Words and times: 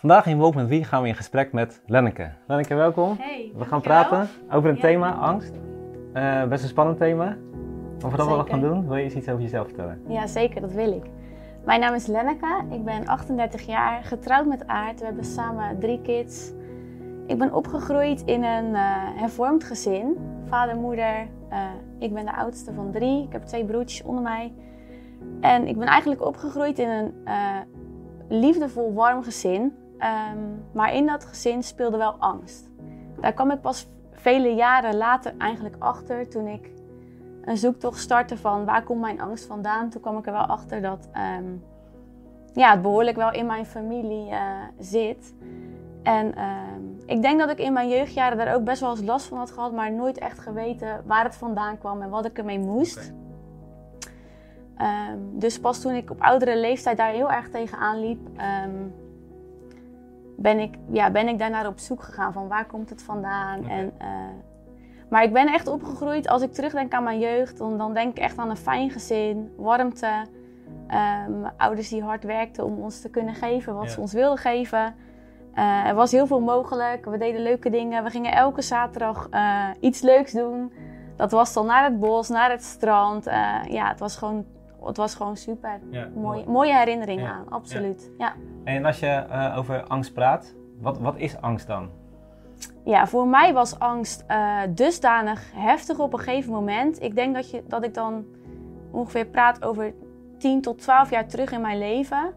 Vandaag 0.00 0.26
in 0.26 0.38
Woke 0.38 0.56
met 0.56 0.68
Wie 0.68 0.84
gaan 0.84 1.02
we 1.02 1.08
in 1.08 1.14
gesprek 1.14 1.52
met 1.52 1.82
Lenneke. 1.86 2.30
Lenneke, 2.46 2.74
welkom. 2.74 3.16
Hey, 3.18 3.52
we 3.56 3.64
gaan 3.64 3.80
praten 3.80 4.28
over 4.50 4.68
een 4.70 4.74
Ja. 4.76 4.80
thema, 4.80 5.12
angst. 5.12 5.52
Eh, 6.12 6.44
best 6.44 6.62
een 6.62 6.68
spannend 6.68 6.98
thema. 6.98 7.24
Maar 7.24 7.36
voordat 8.10 8.26
we 8.26 8.32
dat 8.34 8.46
Zeker. 8.46 8.50
gaan 8.50 8.60
doen, 8.60 8.88
wil 8.88 8.96
je 8.96 9.02
eens 9.02 9.14
iets 9.14 9.28
over 9.28 9.42
jezelf 9.42 9.66
vertellen? 9.66 10.00
Ja, 10.08 10.26
zeker, 10.26 10.60
dat 10.60 10.72
wil 10.72 10.92
ik. 10.92 11.04
Mijn 11.64 11.80
naam 11.80 11.94
is 11.94 12.06
Lenneke, 12.06 12.64
ik 12.70 12.84
ben 12.84 13.06
38 13.06 13.66
jaar, 13.66 14.02
getrouwd 14.04 14.46
met 14.46 14.66
Aart. 14.66 14.98
We 15.00 15.04
hebben 15.06 15.24
samen 15.24 15.78
drie 15.78 16.00
kids. 16.02 16.52
Ik 17.26 17.38
ben 17.38 17.54
opgegroeid 17.54 18.22
in 18.24 18.42
een 18.44 18.74
eh, 18.74 18.80
hervormd 19.14 19.64
gezin. 19.64 20.16
Vader, 20.46 20.76
moeder, 20.76 21.26
eh, 21.48 21.58
ik 21.98 22.14
ben 22.14 22.24
de 22.24 22.36
oudste 22.36 22.72
van 22.74 22.90
drie. 22.92 23.22
Ik 23.22 23.32
heb 23.32 23.42
twee 23.42 23.64
broertjes 23.64 24.02
onder 24.02 24.22
mij. 24.22 24.52
En 25.40 25.66
ik 25.66 25.78
ben 25.78 25.86
eigenlijk 25.86 26.24
opgegroeid 26.26 26.78
in 26.78 26.88
een 26.88 27.12
liefdevol, 28.28 28.92
warm 28.94 29.22
gezin. 29.22 29.72
Ehm, 30.00 30.38
maar 30.72 30.94
in 30.94 31.06
dat 31.06 31.24
gezin 31.24 31.62
speelde 31.62 31.96
wel 31.96 32.16
angst. 32.18 32.70
Daar 33.20 33.32
kwam 33.32 33.50
ik 33.50 33.60
pas 33.60 33.88
vele 34.12 34.54
jaren 34.54 34.96
later 34.96 35.34
eigenlijk 35.38 35.76
achter 35.78 36.28
toen 36.28 36.46
ik 36.46 36.70
een 37.44 37.56
zoektocht 37.56 37.98
startte 37.98 38.36
van 38.36 38.64
waar 38.64 38.82
komt 38.82 39.00
mijn 39.00 39.20
angst 39.20 39.44
vandaan. 39.44 39.90
Toen 39.90 40.00
kwam 40.00 40.18
ik 40.18 40.26
er 40.26 40.32
wel 40.32 40.46
achter 40.46 40.82
dat 40.82 41.08
ehm, 41.12 41.44
ja, 42.54 42.70
het 42.70 42.82
behoorlijk 42.82 43.16
wel 43.16 43.32
in 43.32 43.46
mijn 43.46 43.66
familie 43.66 44.30
eh, 44.30 44.40
zit. 44.78 45.34
En 46.02 46.34
ehm, 46.34 46.82
ik 47.06 47.22
denk 47.22 47.38
dat 47.38 47.50
ik 47.50 47.58
in 47.58 47.72
mijn 47.72 47.88
jeugdjaren 47.88 48.38
daar 48.38 48.54
ook 48.54 48.64
best 48.64 48.80
wel 48.80 48.90
eens 48.90 49.02
last 49.02 49.26
van 49.26 49.38
had 49.38 49.50
gehad, 49.50 49.72
maar 49.72 49.92
nooit 49.92 50.18
echt 50.18 50.38
geweten 50.38 51.02
waar 51.06 51.24
het 51.24 51.36
vandaan 51.36 51.78
kwam 51.78 52.02
en 52.02 52.10
wat 52.10 52.24
ik 52.24 52.38
ermee 52.38 52.58
moest. 52.58 53.12
Dus 55.32 55.60
pas 55.60 55.80
toen 55.80 55.92
ik 55.92 56.10
op 56.10 56.20
oudere 56.20 56.56
leeftijd 56.56 56.96
daar 56.96 57.10
heel 57.10 57.30
erg 57.30 57.48
tegenaan 57.48 58.00
liep, 58.00 58.28
ben, 60.42 60.58
ik, 60.58 60.74
ja, 60.90 61.10
ben 61.10 61.28
ik 61.28 61.38
daarnaar 61.38 61.66
op 61.66 61.78
zoek 61.78 62.02
gegaan 62.02 62.32
van 62.32 62.48
waar 62.48 62.66
komt 62.66 62.90
het 62.90 63.02
vandaan. 63.02 63.68
En, 63.68 63.92
eh, 63.98 64.08
maar 65.08 65.22
ik 65.22 65.32
ben 65.32 65.46
echt 65.46 65.66
opgegroeid, 65.68 66.28
als 66.28 66.42
ik 66.42 66.52
terugdenk 66.52 66.92
aan 66.92 67.02
mijn 67.02 67.18
jeugd, 67.18 67.58
dan, 67.58 67.78
dan 67.78 67.94
denk 67.94 68.10
ik 68.10 68.22
echt 68.22 68.38
aan 68.38 68.50
een 68.50 68.56
fijn 68.56 68.90
gezin, 68.90 69.52
warmte. 69.56 70.26
Ehm, 70.86 71.32
ouders 71.56 71.88
die 71.88 72.02
hard 72.02 72.24
werkten 72.24 72.64
om 72.64 72.78
ons 72.82 73.00
te 73.00 73.10
kunnen 73.10 73.34
geven 73.34 73.74
wat 73.74 73.84
Ja. 73.84 73.90
ze 73.90 74.00
ons 74.00 74.12
wilden 74.12 74.38
geven. 74.38 74.94
Eh, 75.54 75.86
er 75.86 75.94
was 75.94 76.10
heel 76.12 76.26
veel 76.26 76.40
mogelijk. 76.40 77.04
We 77.04 77.18
deden 77.18 77.42
leuke 77.42 77.70
dingen. 77.70 78.04
We 78.04 78.10
gingen 78.10 78.32
elke 78.32 78.62
zaterdag 78.62 79.26
eh, 79.30 79.66
iets 79.80 80.00
leuks 80.00 80.32
doen. 80.32 80.72
Dat 81.16 81.30
was 81.30 81.52
dan 81.52 81.66
naar 81.66 81.84
het 81.84 81.98
bos, 82.00 82.28
naar 82.28 82.50
het 82.50 82.62
strand. 82.64 83.24
Ja, 83.68 83.88
het 83.88 83.98
was 83.98 84.16
gewoon, 84.16 84.44
het 84.84 84.96
was 84.96 85.14
gewoon 85.14 85.36
super. 85.36 85.80
Ja, 85.90 86.08
Mooie, 86.14 86.44
mooie 86.46 86.76
herinneringen 86.76 87.24
Ja, 87.24 87.32
aan, 87.32 87.48
absoluut. 87.48 88.10
Ja. 88.18 88.32
En 88.64 88.84
als 88.84 89.00
je 89.00 89.06
eh, 89.06 89.54
over 89.58 89.82
angst 89.82 90.12
praat, 90.12 90.54
wat, 90.80 90.98
wat 90.98 91.16
is 91.16 91.40
angst 91.40 91.66
dan? 91.66 91.90
Ja, 92.84 93.06
voor 93.06 93.26
mij 93.26 93.52
was 93.52 93.78
angst 93.78 94.24
eh, 94.26 94.60
dusdanig 94.70 95.50
heftig 95.54 95.98
op 95.98 96.12
een 96.12 96.18
gegeven 96.18 96.52
moment. 96.52 97.02
Ik 97.02 97.14
denk 97.14 97.34
dat, 97.34 97.50
je, 97.50 97.62
dat 97.68 97.84
ik 97.84 97.94
dan 97.94 98.24
ongeveer 98.90 99.26
praat 99.26 99.64
over 99.64 99.94
10 100.38 100.60
tot 100.60 100.78
12 100.78 101.10
jaar 101.10 101.26
terug 101.26 101.52
in 101.52 101.60
mijn 101.60 101.78
leven. 101.78 102.32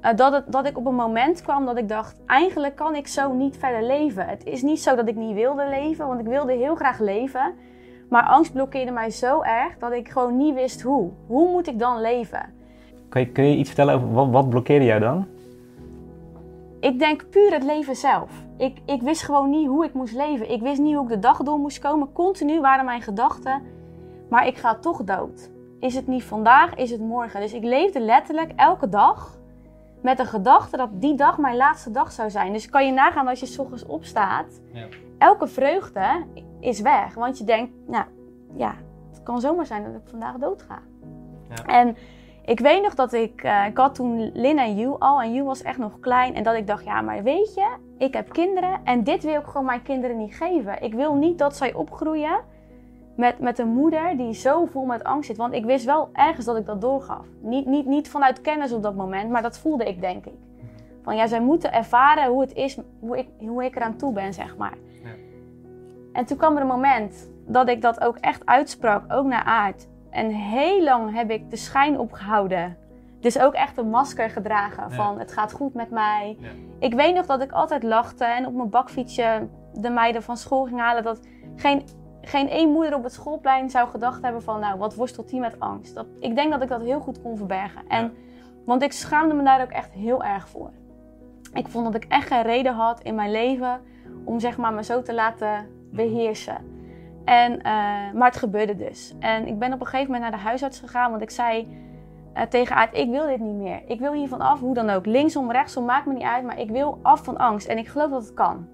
Eh, 0.00 0.14
dat, 0.16 0.32
het, 0.32 0.52
dat 0.52 0.66
ik 0.66 0.78
op 0.78 0.86
een 0.86 0.94
moment 0.94 1.42
kwam 1.42 1.66
dat 1.66 1.78
ik 1.78 1.88
dacht, 1.88 2.20
eigenlijk 2.26 2.76
kan 2.76 2.94
ik 2.94 3.06
zo 3.06 3.32
niet 3.32 3.56
verder 3.56 3.82
leven. 3.82 4.26
Het 4.26 4.44
is 4.44 4.62
niet 4.62 4.82
zo 4.82 4.96
dat 4.96 5.08
ik 5.08 5.16
niet 5.16 5.34
wilde 5.34 5.68
leven, 5.68 6.06
want 6.06 6.20
ik 6.20 6.26
wilde 6.26 6.52
heel 6.52 6.74
graag 6.74 6.98
leven. 6.98 7.54
Maar 8.12 8.24
angst 8.24 8.52
blokkeerde 8.52 8.90
mij 8.90 9.10
zo 9.10 9.42
erg 9.42 9.78
dat 9.78 9.92
ik 9.92 10.08
gewoon 10.08 10.36
niet 10.36 10.54
wist 10.54 10.82
hoe. 10.82 11.10
Hoe 11.26 11.50
moet 11.50 11.66
ik 11.66 11.78
dan 11.78 12.00
leven? 12.00 12.54
Kun 13.08 13.20
je, 13.20 13.28
kun 13.28 13.44
je 13.44 13.56
iets 13.56 13.68
vertellen 13.68 13.94
over 13.94 14.12
wat, 14.12 14.28
wat 14.30 14.48
blokkeerde 14.48 14.84
jou 14.84 15.00
dan? 15.00 15.26
Ik 16.80 16.98
denk 16.98 17.30
puur 17.30 17.52
het 17.52 17.62
leven 17.62 17.96
zelf. 17.96 18.30
Ik, 18.58 18.78
ik 18.86 19.02
wist 19.02 19.22
gewoon 19.22 19.50
niet 19.50 19.66
hoe 19.66 19.84
ik 19.84 19.92
moest 19.92 20.14
leven. 20.14 20.50
Ik 20.50 20.60
wist 20.60 20.80
niet 20.80 20.94
hoe 20.94 21.02
ik 21.04 21.08
de 21.08 21.18
dag 21.18 21.42
door 21.42 21.58
moest 21.58 21.78
komen. 21.78 22.12
Continu 22.12 22.60
waren 22.60 22.84
mijn 22.84 23.02
gedachten. 23.02 23.62
Maar 24.28 24.46
ik 24.46 24.56
ga 24.56 24.74
toch 24.74 25.04
dood. 25.04 25.50
Is 25.80 25.94
het 25.94 26.06
niet 26.06 26.24
vandaag, 26.24 26.74
is 26.74 26.90
het 26.90 27.00
morgen. 27.00 27.40
Dus 27.40 27.52
ik 27.52 27.64
leefde 27.64 28.00
letterlijk 28.00 28.52
elke 28.56 28.88
dag 28.88 29.38
met 30.00 30.16
de 30.16 30.24
gedachte 30.24 30.76
dat 30.76 30.88
die 30.92 31.14
dag 31.14 31.38
mijn 31.38 31.56
laatste 31.56 31.90
dag 31.90 32.12
zou 32.12 32.30
zijn. 32.30 32.52
Dus 32.52 32.68
kan 32.68 32.86
je 32.86 32.92
nagaan 32.92 33.28
als 33.28 33.40
je 33.40 33.46
s 33.46 33.58
ochtends 33.58 33.86
opstaat. 33.86 34.60
Ja. 34.72 34.86
Elke 35.18 35.46
vreugde 35.46 36.24
is 36.62 36.80
weg. 36.80 37.14
Want 37.14 37.38
je 37.38 37.44
denkt, 37.44 37.72
nou 37.86 38.04
ja, 38.56 38.74
het 39.10 39.22
kan 39.22 39.40
zomaar 39.40 39.66
zijn 39.66 39.84
dat 39.84 39.94
ik 39.94 40.08
vandaag 40.08 40.36
dood 40.36 40.62
ga. 40.62 40.78
Ja. 41.48 41.64
En 41.64 41.96
ik 42.44 42.60
weet 42.60 42.82
nog 42.82 42.94
dat 42.94 43.12
ik, 43.12 43.42
eh, 43.42 43.66
ik 43.66 43.76
had 43.76 43.94
toen 43.94 44.30
Lin 44.34 44.58
en 44.58 44.76
Ju 44.76 44.96
al 44.98 45.22
en 45.22 45.32
Ju 45.32 45.44
was 45.44 45.62
echt 45.62 45.78
nog 45.78 46.00
klein. 46.00 46.34
En 46.34 46.42
dat 46.42 46.54
ik 46.54 46.66
dacht, 46.66 46.84
ja 46.84 47.00
maar 47.00 47.22
weet 47.22 47.54
je, 47.54 47.66
ik 47.98 48.14
heb 48.14 48.32
kinderen 48.32 48.80
en 48.84 49.04
dit 49.04 49.22
wil 49.22 49.38
ik 49.40 49.46
gewoon 49.46 49.66
mijn 49.66 49.82
kinderen 49.82 50.16
niet 50.16 50.34
geven. 50.34 50.82
Ik 50.82 50.94
wil 50.94 51.14
niet 51.14 51.38
dat 51.38 51.56
zij 51.56 51.74
opgroeien 51.74 52.40
met, 53.16 53.38
met 53.38 53.58
een 53.58 53.68
moeder 53.68 54.16
die 54.16 54.34
zo 54.34 54.64
vol 54.64 54.84
met 54.84 55.04
angst 55.04 55.26
zit. 55.26 55.36
Want 55.36 55.54
ik 55.54 55.64
wist 55.64 55.84
wel 55.84 56.08
ergens 56.12 56.46
dat 56.46 56.56
ik 56.56 56.66
dat 56.66 56.80
doorgaf. 56.80 57.26
Niet, 57.40 57.66
niet, 57.66 57.86
niet 57.86 58.08
vanuit 58.08 58.40
kennis 58.40 58.72
op 58.72 58.82
dat 58.82 58.94
moment, 58.94 59.30
maar 59.30 59.42
dat 59.42 59.58
voelde 59.58 59.84
ik 59.84 60.00
denk 60.00 60.26
ik. 60.26 60.38
Van 61.02 61.16
ja, 61.16 61.26
zij 61.26 61.40
moeten 61.40 61.72
ervaren 61.72 62.30
hoe 62.30 62.40
het 62.40 62.54
is, 62.54 62.78
hoe 63.00 63.18
ik, 63.18 63.28
hoe 63.38 63.64
ik 63.64 63.76
eraan 63.76 63.96
toe 63.96 64.12
ben, 64.12 64.34
zeg 64.34 64.56
maar. 64.56 64.74
Ja. 65.02 65.10
En 66.12 66.24
toen 66.24 66.36
kwam 66.36 66.56
er 66.56 66.62
een 66.62 66.66
moment 66.68 67.30
dat 67.46 67.68
ik 67.68 67.82
dat 67.82 68.00
ook 68.00 68.16
echt 68.16 68.46
uitsprak, 68.46 69.12
ook 69.12 69.26
naar 69.26 69.44
aard. 69.44 69.88
En 70.10 70.28
heel 70.30 70.82
lang 70.82 71.14
heb 71.14 71.30
ik 71.30 71.50
de 71.50 71.56
schijn 71.56 71.98
opgehouden. 71.98 72.76
Dus 73.20 73.38
ook 73.38 73.54
echt 73.54 73.76
een 73.76 73.90
masker 73.90 74.30
gedragen 74.30 74.92
van 74.92 75.18
het 75.18 75.32
gaat 75.32 75.52
goed 75.52 75.74
met 75.74 75.90
mij. 75.90 76.36
Ja. 76.40 76.48
Ik 76.78 76.94
weet 76.94 77.14
nog 77.14 77.26
dat 77.26 77.42
ik 77.42 77.52
altijd 77.52 77.82
lachte 77.82 78.24
en 78.24 78.46
op 78.46 78.54
mijn 78.54 78.70
bakfietsje 78.70 79.48
de 79.74 79.90
meiden 79.90 80.22
van 80.22 80.36
school 80.36 80.64
ging 80.64 80.80
halen. 80.80 81.02
Dat 81.02 81.20
geen, 81.56 81.82
geen 82.20 82.48
één 82.48 82.70
moeder 82.70 82.94
op 82.94 83.02
het 83.02 83.12
schoolplein 83.12 83.70
zou 83.70 83.88
gedacht 83.88 84.22
hebben 84.22 84.42
van 84.42 84.60
nou, 84.60 84.78
wat 84.78 84.94
worstelt 84.94 85.28
die 85.28 85.40
met 85.40 85.60
angst. 85.60 85.94
Dat, 85.94 86.06
ik 86.20 86.34
denk 86.34 86.52
dat 86.52 86.62
ik 86.62 86.68
dat 86.68 86.82
heel 86.82 87.00
goed 87.00 87.22
kon 87.22 87.36
verbergen. 87.36 87.82
En, 87.88 88.02
Ja. 88.02 88.10
Want 88.64 88.82
ik 88.82 88.92
schaamde 88.92 89.34
me 89.34 89.42
daar 89.42 89.62
ook 89.62 89.70
echt 89.70 89.92
heel 89.92 90.24
erg 90.24 90.48
voor. 90.48 90.70
Ik 91.52 91.68
vond 91.68 91.84
dat 91.84 91.94
ik 91.94 92.04
echt 92.08 92.26
geen 92.26 92.42
reden 92.42 92.74
had 92.74 93.00
in 93.00 93.14
mijn 93.14 93.30
leven 93.30 93.80
om 94.24 94.40
zeg 94.40 94.56
maar 94.56 94.72
me 94.72 94.84
zo 94.84 95.02
te 95.02 95.14
laten 95.14 95.66
beheersen. 95.92 96.56
En, 97.24 97.58
eh, 97.62 97.72
maar 98.14 98.28
het 98.28 98.36
gebeurde 98.36 98.76
dus. 98.76 99.14
En 99.18 99.46
ik 99.46 99.58
ben 99.58 99.72
op 99.72 99.80
een 99.80 99.86
gegeven 99.86 100.12
moment 100.12 100.30
naar 100.30 100.40
de 100.40 100.46
huisarts 100.46 100.80
gegaan, 100.80 101.10
want 101.10 101.22
ik 101.22 101.30
zei 101.30 101.80
eh, 102.32 102.42
tegen 102.42 102.76
Aard, 102.76 102.96
ik 102.96 103.10
wil 103.10 103.26
dit 103.26 103.40
niet 103.40 103.54
meer. 103.54 103.82
Ik 103.86 104.00
wil 104.00 104.12
hiervan 104.12 104.40
af, 104.40 104.60
hoe 104.60 104.74
dan 104.74 104.90
ook. 104.90 105.06
Linksom, 105.06 105.50
rechtsom, 105.52 105.84
maakt 105.84 106.06
me 106.06 106.12
niet 106.12 106.22
uit, 106.22 106.44
maar 106.44 106.60
ik 106.60 106.70
wil 106.70 106.98
af 107.02 107.24
van 107.24 107.36
angst. 107.36 107.66
En 107.66 107.78
ik 107.78 107.88
geloof 107.88 108.10
dat 108.10 108.22
het 108.22 108.34
kan. 108.34 108.68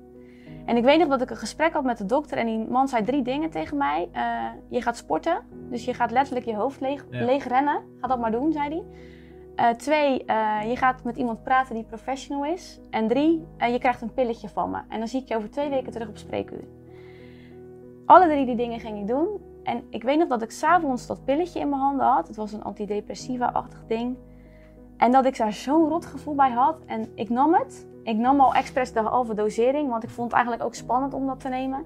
En 0.64 0.76
ik 0.76 0.84
weet 0.84 0.98
nog 0.98 1.08
dat 1.08 1.20
ik 1.20 1.30
een 1.30 1.36
gesprek 1.36 1.72
had 1.72 1.84
met 1.84 1.98
de 1.98 2.06
dokter 2.06 2.38
en 2.38 2.46
die 2.46 2.66
man 2.68 2.88
zei 2.88 3.04
drie 3.04 3.22
dingen 3.22 3.50
tegen 3.50 3.76
mij. 3.76 4.08
Eh, 4.12 4.22
je 4.68 4.82
gaat 4.82 4.96
sporten, 4.96 5.38
dus 5.70 5.84
je 5.84 5.94
gaat 5.94 6.10
letterlijk 6.10 6.46
je 6.46 6.54
hoofd 6.54 6.80
leeg, 6.80 7.06
Ja. 7.10 7.24
leeg 7.24 7.46
rennen. 7.48 7.80
Ga 8.00 8.08
dat 8.08 8.18
maar 8.18 8.30
doen, 8.30 8.52
zei 8.52 8.68
hij. 8.68 8.84
Twee, 9.76 10.24
je 10.68 10.76
gaat 10.76 11.04
met 11.04 11.16
iemand 11.16 11.42
praten 11.42 11.74
die 11.74 11.84
professional 11.84 12.44
is. 12.44 12.80
En 12.90 13.08
drie, 13.08 13.46
je 13.58 13.78
krijgt 13.78 14.02
een 14.02 14.14
pilletje 14.14 14.48
van 14.48 14.70
me. 14.70 14.78
En 14.88 14.98
dan 14.98 15.08
zie 15.08 15.20
ik 15.20 15.28
je 15.28 15.36
over 15.36 15.50
twee 15.50 15.68
weken 15.68 15.92
terug 15.92 16.08
op 16.08 16.16
spreekuur. 16.16 16.64
Alle 18.08 18.26
drie 18.26 18.46
die 18.46 18.56
dingen 18.56 18.80
ging 18.80 18.98
ik 18.98 19.06
doen. 19.06 19.28
En 19.62 19.82
ik 19.90 20.02
weet 20.02 20.18
nog 20.18 20.28
dat 20.28 20.42
ik 20.42 20.50
s'avonds 20.50 21.06
dat 21.06 21.24
pilletje 21.24 21.60
in 21.60 21.68
mijn 21.68 21.80
handen 21.80 22.06
had. 22.06 22.26
Het 22.26 22.36
was 22.36 22.52
een 22.52 22.62
antidepressiva-achtig 22.62 23.84
ding. 23.86 24.16
En 24.96 25.12
dat 25.12 25.24
ik 25.24 25.36
daar 25.36 25.52
zo'n 25.52 25.88
rot 25.88 26.06
gevoel 26.06 26.34
bij 26.34 26.50
had. 26.50 26.78
En 26.86 27.12
ik 27.14 27.28
nam 27.28 27.54
het. 27.54 27.86
Ik 28.02 28.16
nam 28.16 28.40
al 28.40 28.54
expres 28.54 28.92
de 28.92 29.00
halve 29.00 29.34
dosering, 29.34 29.88
want 29.90 30.02
ik 30.02 30.10
vond 30.10 30.26
het 30.26 30.36
eigenlijk 30.36 30.64
ook 30.64 30.74
spannend 30.74 31.14
om 31.14 31.26
dat 31.26 31.40
te 31.40 31.48
nemen. 31.48 31.84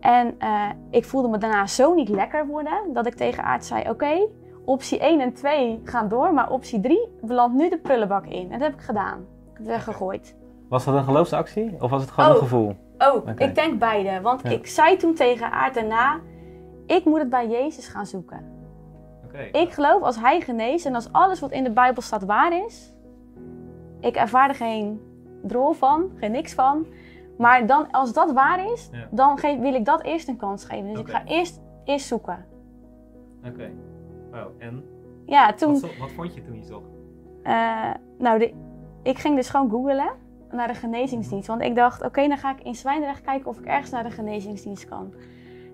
En 0.00 0.34
eh, 0.38 0.68
ik 0.90 1.04
voelde 1.04 1.28
me 1.28 1.38
daarna 1.38 1.66
zo 1.66 1.94
niet 1.94 2.08
lekker 2.08 2.46
worden, 2.46 2.92
dat 2.92 3.06
ik 3.06 3.14
tegen 3.14 3.44
Aard 3.44 3.64
zei, 3.64 3.90
oké, 3.90 4.26
optie 4.64 4.98
1 4.98 5.20
en 5.20 5.32
2 5.32 5.80
gaan 5.84 6.08
door, 6.08 6.34
maar 6.34 6.50
optie 6.50 6.80
3 6.80 7.08
belandt 7.20 7.56
nu 7.56 7.68
de 7.68 7.78
prullenbak 7.78 8.26
in. 8.26 8.52
En 8.52 8.58
dat 8.58 8.68
heb 8.68 8.72
ik 8.78 8.84
gedaan. 8.84 9.18
Ik 9.18 9.48
heb 9.48 9.56
het 9.56 9.66
weggegooid. 9.66 10.36
Was 10.68 10.84
dat 10.84 10.94
een 10.94 11.04
geloofsactie 11.04 11.76
of 11.80 11.90
was 11.90 12.00
het 12.02 12.10
gewoon 12.10 12.30
Oh. 12.30 12.36
een 12.36 12.42
gevoel? 12.42 12.76
Oh, 13.10 13.28
ik 13.36 13.54
denk 13.54 13.78
beide. 13.78 14.20
Want 14.20 14.42
Ja. 14.42 14.50
ik 14.50 14.66
zei 14.66 14.96
toen 14.96 15.14
tegen 15.14 15.50
Aard 15.50 15.74
daarna, 15.74 16.20
ik 16.86 17.04
moet 17.04 17.18
het 17.18 17.30
bij 17.30 17.48
Jezus 17.48 17.88
gaan 17.88 18.06
zoeken. 18.06 18.50
Oké. 19.24 19.38
Ik 19.58 19.70
geloof 19.72 20.02
als 20.02 20.20
hij 20.20 20.40
geneest 20.40 20.86
en 20.86 20.94
als 20.94 21.12
alles 21.12 21.40
wat 21.40 21.50
in 21.50 21.64
de 21.64 21.70
Bijbel 21.70 22.02
staat 22.02 22.24
waar 22.24 22.64
is, 22.64 22.92
ik 24.00 24.16
ervaar 24.16 24.48
er 24.48 24.54
geen 24.54 25.00
drol 25.42 25.72
van, 25.72 26.10
geen 26.16 26.30
niks 26.32 26.54
van. 26.54 26.86
Maar 27.38 27.66
dan, 27.66 27.90
als 27.90 28.12
dat 28.12 28.32
waar 28.32 28.72
is, 28.72 28.88
Ja. 28.92 29.06
dan 29.10 29.38
ge- 29.38 29.58
wil 29.60 29.74
ik 29.74 29.84
dat 29.84 30.02
eerst 30.02 30.28
een 30.28 30.36
kans 30.36 30.64
geven. 30.64 30.88
Dus 30.90 31.00
ik 31.00 31.08
ga 31.08 31.24
eerst, 31.24 31.60
eerst 31.84 32.06
zoeken. 32.06 32.46
Oké. 33.46 33.70
Wow, 34.30 34.48
en? 34.58 34.84
Ja, 35.26 35.52
toen, 35.52 35.70
Wat, 35.72 35.80
zo- 35.80 35.98
wat 36.00 36.10
vond 36.10 36.34
je 36.34 36.42
toen 36.42 36.56
je 36.56 36.64
zocht? 36.64 36.84
eh, 37.42 37.90
nou, 38.18 38.38
de, 38.38 38.52
ik 39.02 39.18
ging 39.18 39.36
dus 39.36 39.48
gewoon 39.48 39.70
googlen 39.70 40.10
naar 40.52 40.68
de 40.68 40.74
genezingsdienst. 40.74 41.46
Want 41.46 41.62
ik 41.62 41.74
dacht, 41.74 42.02
oké, 42.02 42.28
dan 42.28 42.38
ga 42.38 42.50
ik 42.50 42.64
in 42.64 42.74
Zwijndrecht 42.74 43.20
kijken 43.20 43.50
of 43.50 43.58
ik 43.58 43.64
ergens 43.64 43.90
naar 43.90 44.02
de 44.02 44.10
genezingsdienst 44.10 44.88
kan. 44.88 45.14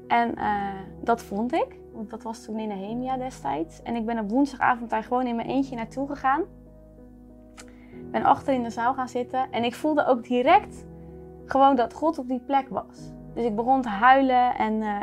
En 0.09 0.37
eh, 0.37 0.75
dat 1.01 1.23
vond 1.23 1.53
ik, 1.53 1.77
want 1.93 2.11
dat 2.11 2.23
was 2.23 2.45
toen 2.45 2.59
in 2.59 2.69
Nehemia 2.69 3.17
destijds. 3.17 3.83
En 3.83 3.97
ik 3.97 4.07
ben 4.07 4.19
op 4.19 4.31
woensdagavond 4.31 4.91
daar 4.91 5.03
gewoon 5.03 5.27
in 5.27 5.37
mijn 5.37 5.49
eentje 5.49 5.77
naartoe 5.77 6.09
gegaan. 6.09 6.43
ben 8.11 8.25
achter 8.25 8.55
in 8.55 8.63
de 8.63 8.71
zaal 8.71 8.95
gaan 8.95 9.09
zitten 9.09 9.51
en 9.51 9.65
ik 9.65 9.75
voelde 9.75 10.07
ook 10.07 10.23
direct 10.23 10.87
gewoon 11.45 11.77
dat 11.77 11.95
God 11.95 12.19
op 12.19 12.29
die 12.29 12.41
plek 12.41 12.69
was. 12.69 13.13
Dus 13.35 13.45
ik 13.45 13.57
begon 13.57 13.83
te 13.83 13.89
huilen 13.89 14.55
en 14.55 14.83
eh, 14.83 15.01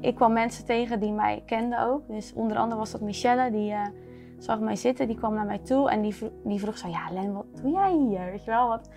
ik 0.00 0.14
kwam 0.14 0.32
mensen 0.32 0.64
tegen 0.64 1.00
die 1.00 1.12
mij 1.12 1.42
kenden 1.46 1.86
ook. 1.86 2.08
Dus 2.08 2.32
onder 2.32 2.56
andere 2.56 2.78
was 2.78 2.90
dat 2.90 3.00
Michelle, 3.00 3.50
die 3.50 3.70
uh, 3.70 3.86
zag 4.38 4.60
mij 4.60 4.76
zitten, 4.76 5.06
die 5.06 5.16
kwam 5.16 5.34
naar 5.34 5.46
mij 5.46 5.58
toe 5.58 5.90
en 5.90 6.02
die, 6.02 6.14
vroeg, 6.14 6.30
die 6.44 6.60
vroeg 6.60 6.78
zo, 6.78 6.88
ja 6.88 7.12
Len, 7.12 7.32
wat 7.32 7.46
doe 7.62 7.70
jij 7.70 7.92
hier? 7.92 8.30
Weet 8.30 8.44
je 8.44 8.50
wel, 8.50 8.68
wat, 8.68 8.90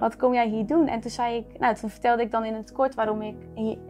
wat 0.00 0.16
kom 0.16 0.34
jij 0.34 0.48
hier 0.48 0.66
doen? 0.66 0.86
En 0.86 1.00
toen 1.00 1.10
zei 1.10 1.36
ik, 1.36 1.58
nou 1.58 1.74
toen 1.74 1.90
vertelde 1.90 2.22
ik 2.22 2.30
dan 2.30 2.44
in 2.44 2.54
het 2.54 2.72
kort 2.72 2.94
waarom 2.94 3.22
ik 3.22 3.36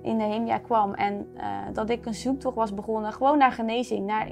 in 0.02 0.18
de 0.18 0.24
Hemia 0.24 0.58
kwam 0.58 0.94
en 0.94 1.26
uh, 1.36 1.42
dat 1.72 1.90
ik 1.90 2.06
een 2.06 2.14
zoektocht 2.14 2.56
was 2.56 2.74
begonnen, 2.74 3.12
gewoon 3.12 3.38
naar 3.38 3.52
genezing, 3.52 4.06
naar 4.06 4.28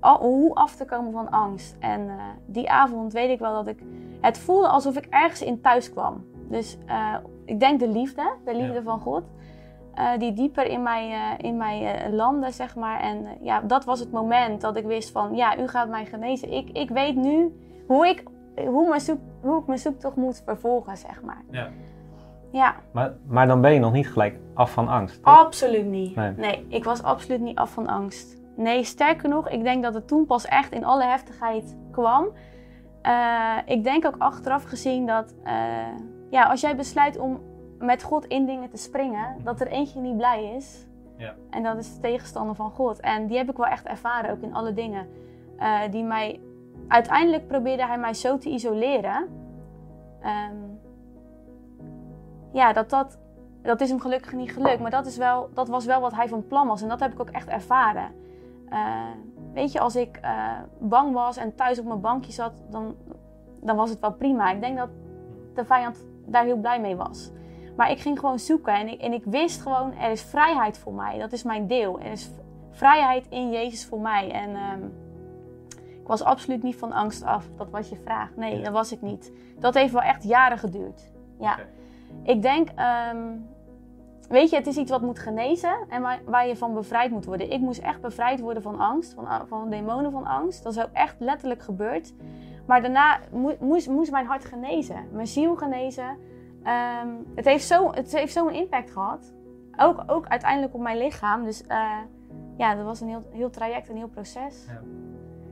hoe 0.00 0.54
af 0.54 0.76
te 0.76 0.84
komen 0.84 1.12
van 1.12 1.30
angst. 1.30 1.76
En 1.78 2.00
uh, 2.00 2.22
die 2.46 2.70
avond 2.70 3.12
weet 3.12 3.30
ik 3.30 3.38
wel 3.38 3.52
dat 3.52 3.66
ik 3.66 3.82
het 4.20 4.38
voelde 4.38 4.68
alsof 4.68 4.96
ik 4.96 5.06
ergens 5.10 5.42
in 5.42 5.60
thuis 5.60 5.90
kwam. 5.90 6.24
Dus 6.48 6.78
uh, 6.88 7.14
ik 7.44 7.60
denk 7.60 7.80
de 7.80 7.88
liefde, 7.88 8.32
de 8.44 8.54
liefde 8.54 8.74
ja. 8.74 8.82
van 8.82 9.00
God, 9.00 9.22
uh, 9.94 10.18
die 10.18 10.32
dieper 10.32 10.66
in 10.66 10.82
mij, 10.82 11.36
in 11.38 11.56
mij 11.56 12.10
landde, 12.10 12.50
zeg 12.50 12.76
maar. 12.76 13.00
En 13.00 13.26
ja, 13.40 13.60
dat 13.60 13.84
was 13.84 14.00
het 14.00 14.12
moment 14.12 14.60
dat 14.60 14.76
ik 14.76 14.84
wist 14.84 15.10
van, 15.10 15.34
ja, 15.34 15.58
u 15.58 15.68
gaat 15.68 15.88
mij 15.88 16.06
genezen. 16.06 16.52
Ik, 16.52 16.70
ik 16.70 16.90
weet 16.90 17.16
nu 17.16 17.52
hoe 17.86 18.06
ik, 18.06 18.22
hoe, 18.66 18.88
mijn 18.88 19.00
zoek, 19.00 19.18
hoe 19.46 19.60
ik 19.60 19.66
mijn 19.66 19.78
zoektocht 19.78 20.16
moet 20.16 20.42
vervolgen, 20.44 20.96
zeg 20.96 21.22
maar. 21.22 21.42
Ja. 21.50 21.68
Ja. 22.52 22.74
Maar, 22.92 23.12
maar 23.26 23.46
dan 23.46 23.60
ben 23.60 23.72
je 23.72 23.80
nog 23.80 23.92
niet 23.92 24.08
gelijk 24.08 24.38
af 24.54 24.72
van 24.72 24.88
angst? 24.88 25.22
Toch? 25.22 25.38
Absoluut 25.38 25.86
niet. 25.86 26.16
Nee. 26.16 26.32
nee, 26.36 26.66
ik 26.68 26.84
was 26.84 27.02
absoluut 27.02 27.40
niet 27.40 27.58
af 27.58 27.70
van 27.70 27.86
angst. 27.86 28.36
Nee, 28.56 28.84
sterker 28.84 29.28
nog, 29.28 29.48
ik 29.48 29.62
denk 29.62 29.82
dat 29.82 29.94
het 29.94 30.08
toen 30.08 30.26
pas 30.26 30.44
echt 30.44 30.72
in 30.72 30.84
alle 30.84 31.04
heftigheid 31.04 31.76
kwam. 31.90 32.28
Uh, 33.02 33.56
ik 33.64 33.84
denk 33.84 34.06
ook 34.06 34.14
achteraf 34.18 34.64
gezien 34.64 35.06
dat 35.06 35.34
uh, 35.44 35.52
ja, 36.30 36.44
als 36.44 36.60
jij 36.60 36.76
besluit 36.76 37.18
om 37.18 37.40
met 37.78 38.02
God 38.02 38.24
in 38.24 38.46
dingen 38.46 38.70
te 38.70 38.76
springen, 38.76 39.36
dat 39.44 39.60
er 39.60 39.66
eentje 39.66 40.00
niet 40.00 40.16
blij 40.16 40.54
is. 40.56 40.86
Ja. 41.16 41.34
En 41.50 41.62
dat 41.62 41.76
is 41.76 41.94
de 41.94 42.00
tegenstander 42.00 42.54
van 42.54 42.70
God. 42.70 43.00
En 43.00 43.26
die 43.26 43.36
heb 43.36 43.50
ik 43.50 43.56
wel 43.56 43.66
echt 43.66 43.86
ervaren, 43.86 44.30
ook 44.30 44.42
in 44.42 44.54
alle 44.54 44.72
dingen. 44.72 45.08
Uh, 45.58 45.80
die 45.90 46.04
mij, 46.04 46.40
uiteindelijk 46.88 47.46
probeerde 47.46 47.86
hij 47.86 47.98
mij 47.98 48.14
zo 48.14 48.38
te 48.38 48.48
isoleren. 48.48 49.28
Um, 50.22 50.78
ja, 52.52 52.72
dat 52.72 52.90
dat, 52.90 53.18
dat 53.62 53.80
is 53.80 53.88
hem 53.88 54.00
gelukkig 54.00 54.32
niet 54.32 54.52
gelukt. 54.52 54.80
Maar 54.80 54.90
dat, 54.90 55.06
is 55.06 55.16
wel, 55.16 55.50
dat 55.54 55.68
was 55.68 55.84
wel 55.84 56.00
wat 56.00 56.14
hij 56.14 56.28
van 56.28 56.46
plan 56.46 56.66
was. 56.66 56.82
En 56.82 56.88
dat 56.88 57.00
heb 57.00 57.12
ik 57.12 57.20
ook 57.20 57.30
echt 57.30 57.48
ervaren. 57.48 58.10
Uh, 58.70 59.04
weet 59.52 59.72
je, 59.72 59.80
als 59.80 59.96
ik 59.96 60.20
uh, 60.24 60.52
bang 60.78 61.12
was 61.12 61.36
en 61.36 61.54
thuis 61.54 61.78
op 61.78 61.86
mijn 61.86 62.00
bankje 62.00 62.32
zat, 62.32 62.52
dan, 62.70 62.94
dan 63.60 63.76
was 63.76 63.90
het 63.90 64.00
wel 64.00 64.12
prima. 64.12 64.52
Ik 64.52 64.60
denk 64.60 64.76
dat 64.76 64.88
de 65.54 65.64
vijand 65.64 66.06
daar 66.26 66.44
heel 66.44 66.60
blij 66.60 66.80
mee 66.80 66.96
was. 66.96 67.30
Maar 67.76 67.90
ik 67.90 68.00
ging 68.00 68.18
gewoon 68.18 68.38
zoeken 68.38 68.74
en 68.74 68.88
ik, 68.88 69.00
en 69.00 69.12
ik 69.12 69.24
wist 69.24 69.62
gewoon, 69.62 69.94
er 69.94 70.10
is 70.10 70.22
vrijheid 70.22 70.78
voor 70.78 70.92
mij. 70.92 71.18
Dat 71.18 71.32
is 71.32 71.42
mijn 71.42 71.66
deel. 71.66 72.00
Er 72.00 72.10
is 72.10 72.30
vrijheid 72.70 73.26
in 73.28 73.50
Jezus 73.50 73.86
voor 73.86 74.00
mij. 74.00 74.30
En 74.30 74.50
uh, 74.50 74.72
ik 76.06 76.12
was 76.12 76.22
absoluut 76.22 76.62
niet 76.62 76.76
van 76.76 76.92
angst 76.92 77.24
af. 77.24 77.48
Dat 77.56 77.70
was 77.70 77.88
je 77.88 77.96
vraag. 77.96 78.36
Nee, 78.36 78.62
dat 78.62 78.72
was 78.72 78.92
ik 78.92 79.02
niet. 79.02 79.32
Dat 79.58 79.74
heeft 79.74 79.92
wel 79.92 80.02
echt 80.02 80.24
jaren 80.24 80.58
geduurd. 80.58 81.12
Ja. 81.38 81.52
Okay. 81.52 81.66
Ik 82.22 82.42
denk, 82.42 82.68
um, 83.12 83.46
weet 84.28 84.50
je, 84.50 84.56
het 84.56 84.66
is 84.66 84.76
iets 84.76 84.90
wat 84.90 85.00
moet 85.00 85.18
genezen 85.18 85.76
en 85.88 86.02
waar, 86.02 86.20
waar, 86.24 86.48
je 86.48 86.56
van 86.56 86.74
bevrijd 86.74 87.10
moet 87.10 87.24
worden. 87.24 87.50
Ik 87.50 87.60
moest 87.60 87.80
echt 87.80 88.00
bevrijd 88.00 88.40
worden 88.40 88.62
van 88.62 88.78
angst, 88.78 89.14
van, 89.14 89.46
van 89.46 89.70
demonen 89.70 90.10
van 90.10 90.26
angst. 90.26 90.62
Dat 90.62 90.76
is 90.76 90.82
ook 90.82 90.92
echt 90.92 91.16
letterlijk 91.18 91.62
gebeurd. 91.62 92.14
Maar 92.66 92.82
daarna 92.82 93.20
moest, 93.60 93.88
moest 93.88 94.10
mijn 94.10 94.26
hart 94.26 94.44
genezen, 94.44 95.08
mijn 95.12 95.26
ziel 95.26 95.56
genezen. 95.56 96.08
Um, 96.64 97.26
het 97.34 97.44
heeft 97.44 97.66
zo'n 97.66 97.92
zo, 98.26 98.46
impact 98.46 98.90
gehad. 98.90 99.34
Ook, 99.76 100.02
ook 100.06 100.26
uiteindelijk 100.26 100.74
op 100.74 100.80
mijn 100.80 100.98
lichaam. 100.98 101.44
Dus 101.44 101.62
uh, 101.62 101.98
ja, 102.56 102.74
dat 102.74 102.84
was 102.84 103.00
een 103.00 103.08
heel, 103.08 103.22
heel 103.30 103.50
traject, 103.50 103.88
een 103.88 103.96
heel 103.96 104.08
proces. 104.08 104.64
Ja. 104.66 104.80